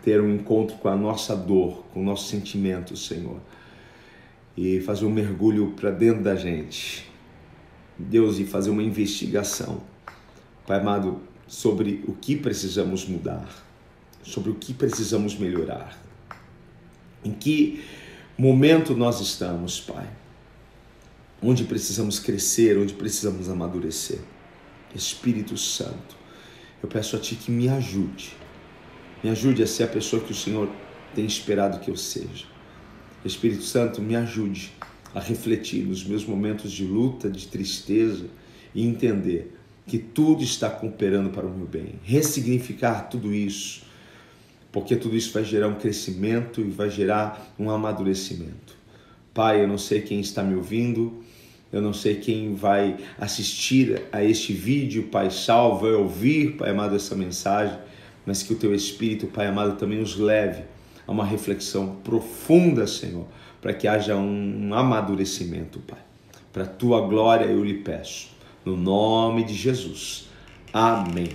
ter 0.03 0.21
um 0.21 0.33
encontro 0.33 0.77
com 0.77 0.87
a 0.87 0.95
nossa 0.95 1.35
dor, 1.35 1.85
com 1.93 2.01
o 2.01 2.03
nosso 2.03 2.27
sentimento, 2.27 2.95
Senhor, 2.95 3.39
e 4.57 4.79
fazer 4.81 5.05
um 5.05 5.11
mergulho 5.11 5.71
para 5.71 5.91
dentro 5.91 6.23
da 6.23 6.35
gente. 6.35 7.09
Deus, 7.97 8.39
e 8.39 8.45
fazer 8.45 8.69
uma 8.69 8.83
investigação, 8.83 9.81
Pai 10.67 10.79
amado, 10.79 11.21
sobre 11.47 12.03
o 12.07 12.13
que 12.13 12.35
precisamos 12.35 13.05
mudar, 13.05 13.47
sobre 14.23 14.49
o 14.49 14.55
que 14.55 14.73
precisamos 14.73 15.37
melhorar. 15.37 15.97
Em 17.23 17.31
que 17.31 17.83
momento 18.37 18.95
nós 18.95 19.21
estamos, 19.21 19.79
Pai? 19.79 20.07
Onde 21.41 21.63
precisamos 21.63 22.19
crescer, 22.19 22.77
onde 22.77 22.93
precisamos 22.93 23.49
amadurecer. 23.49 24.19
Espírito 24.93 25.57
Santo, 25.57 26.15
eu 26.81 26.89
peço 26.89 27.15
a 27.15 27.19
Ti 27.19 27.35
que 27.35 27.51
me 27.51 27.67
ajude. 27.69 28.33
Me 29.23 29.29
ajude 29.29 29.63
a 29.63 29.67
ser 29.67 29.83
a 29.83 29.87
pessoa 29.87 30.21
que 30.21 30.31
o 30.31 30.35
Senhor 30.35 30.69
tem 31.15 31.25
esperado 31.25 31.79
que 31.79 31.89
eu 31.89 31.95
seja. 31.95 32.45
Espírito 33.23 33.63
Santo, 33.63 34.01
me 34.01 34.15
ajude 34.15 34.71
a 35.13 35.19
refletir 35.19 35.83
nos 35.83 36.03
meus 36.03 36.25
momentos 36.25 36.71
de 36.71 36.83
luta, 36.83 37.29
de 37.29 37.47
tristeza 37.47 38.25
e 38.73 38.85
entender 38.85 39.55
que 39.87 39.97
tudo 39.97 40.43
está 40.43 40.69
cooperando 40.69 41.29
para 41.29 41.45
o 41.45 41.49
meu 41.49 41.65
bem. 41.65 41.99
Ressignificar 42.03 43.09
tudo 43.09 43.33
isso, 43.33 43.83
porque 44.71 44.95
tudo 44.95 45.15
isso 45.15 45.31
vai 45.31 45.43
gerar 45.43 45.69
um 45.69 45.75
crescimento 45.75 46.61
e 46.61 46.69
vai 46.69 46.89
gerar 46.89 47.53
um 47.57 47.69
amadurecimento. 47.69 48.75
Pai, 49.33 49.63
eu 49.63 49.67
não 49.67 49.77
sei 49.77 50.01
quem 50.01 50.19
está 50.19 50.43
me 50.43 50.55
ouvindo, 50.55 51.23
eu 51.75 51.81
não 51.81 51.91
sei 51.91 52.15
quem 52.15 52.55
vai 52.55 52.95
assistir 53.19 54.03
a 54.09 54.23
este 54.23 54.53
vídeo, 54.53 55.09
Pai 55.11 55.29
Salvo, 55.29 55.81
vai 55.81 55.91
ouvir, 55.91 56.55
Pai 56.55 56.69
amado, 56.69 56.95
essa 56.95 57.15
mensagem, 57.15 57.77
mas 58.25 58.41
que 58.41 58.53
o 58.53 58.55
Teu 58.55 58.73
Espírito, 58.73 59.27
Pai 59.27 59.47
amado, 59.47 59.75
também 59.75 59.99
nos 59.99 60.17
leve 60.17 60.63
a 61.05 61.11
uma 61.11 61.25
reflexão 61.25 61.97
profunda, 62.01 62.87
Senhor, 62.87 63.27
para 63.61 63.73
que 63.73 63.89
haja 63.89 64.15
um 64.15 64.73
amadurecimento, 64.73 65.79
Pai. 65.79 65.99
Para 66.53 66.63
a 66.63 66.67
Tua 66.67 67.01
glória 67.01 67.43
eu 67.43 67.61
lhe 67.61 67.73
peço. 67.73 68.29
no 68.63 68.77
nome 68.77 69.43
de 69.43 69.53
Jesus. 69.53 70.29
Amém. 70.71 71.27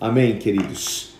Amém, 0.00 0.38
queridos. 0.38 1.14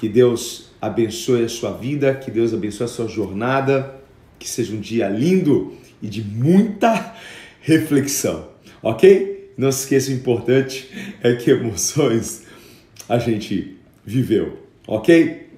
Que 0.00 0.08
Deus 0.08 0.70
abençoe 0.80 1.44
a 1.44 1.48
sua 1.50 1.72
vida, 1.72 2.14
que 2.14 2.30
Deus 2.30 2.54
abençoe 2.54 2.86
a 2.86 2.88
sua 2.88 3.06
jornada, 3.06 4.00
que 4.38 4.48
seja 4.48 4.72
um 4.72 4.80
dia 4.80 5.06
lindo 5.06 5.76
e 6.02 6.08
de 6.08 6.22
muita 6.22 7.14
reflexão, 7.60 8.48
ok? 8.82 9.52
Não 9.56 9.70
se 9.70 9.80
esqueça, 9.80 10.10
o 10.10 10.14
importante 10.14 10.88
é 11.22 11.34
que 11.34 11.50
emoções 11.50 12.44
a 13.08 13.18
gente 13.18 13.76
viveu, 14.04 14.58
ok? 14.86 15.48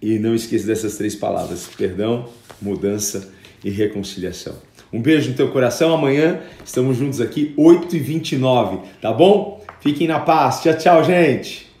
E 0.00 0.18
não 0.18 0.34
esqueça 0.34 0.66
dessas 0.66 0.96
três 0.96 1.14
palavras: 1.14 1.68
perdão, 1.76 2.28
mudança 2.60 3.32
e 3.64 3.70
reconciliação. 3.70 4.56
Um 4.92 5.00
beijo 5.00 5.30
no 5.30 5.36
teu 5.36 5.48
coração. 5.50 5.94
Amanhã 5.94 6.40
estamos 6.64 6.98
juntos 6.98 7.20
aqui, 7.20 7.54
8h29, 7.56 8.82
tá 9.00 9.12
bom? 9.12 9.64
Fiquem 9.80 10.06
na 10.06 10.20
paz. 10.20 10.60
Tchau, 10.60 10.76
tchau, 10.76 11.04
gente. 11.04 11.71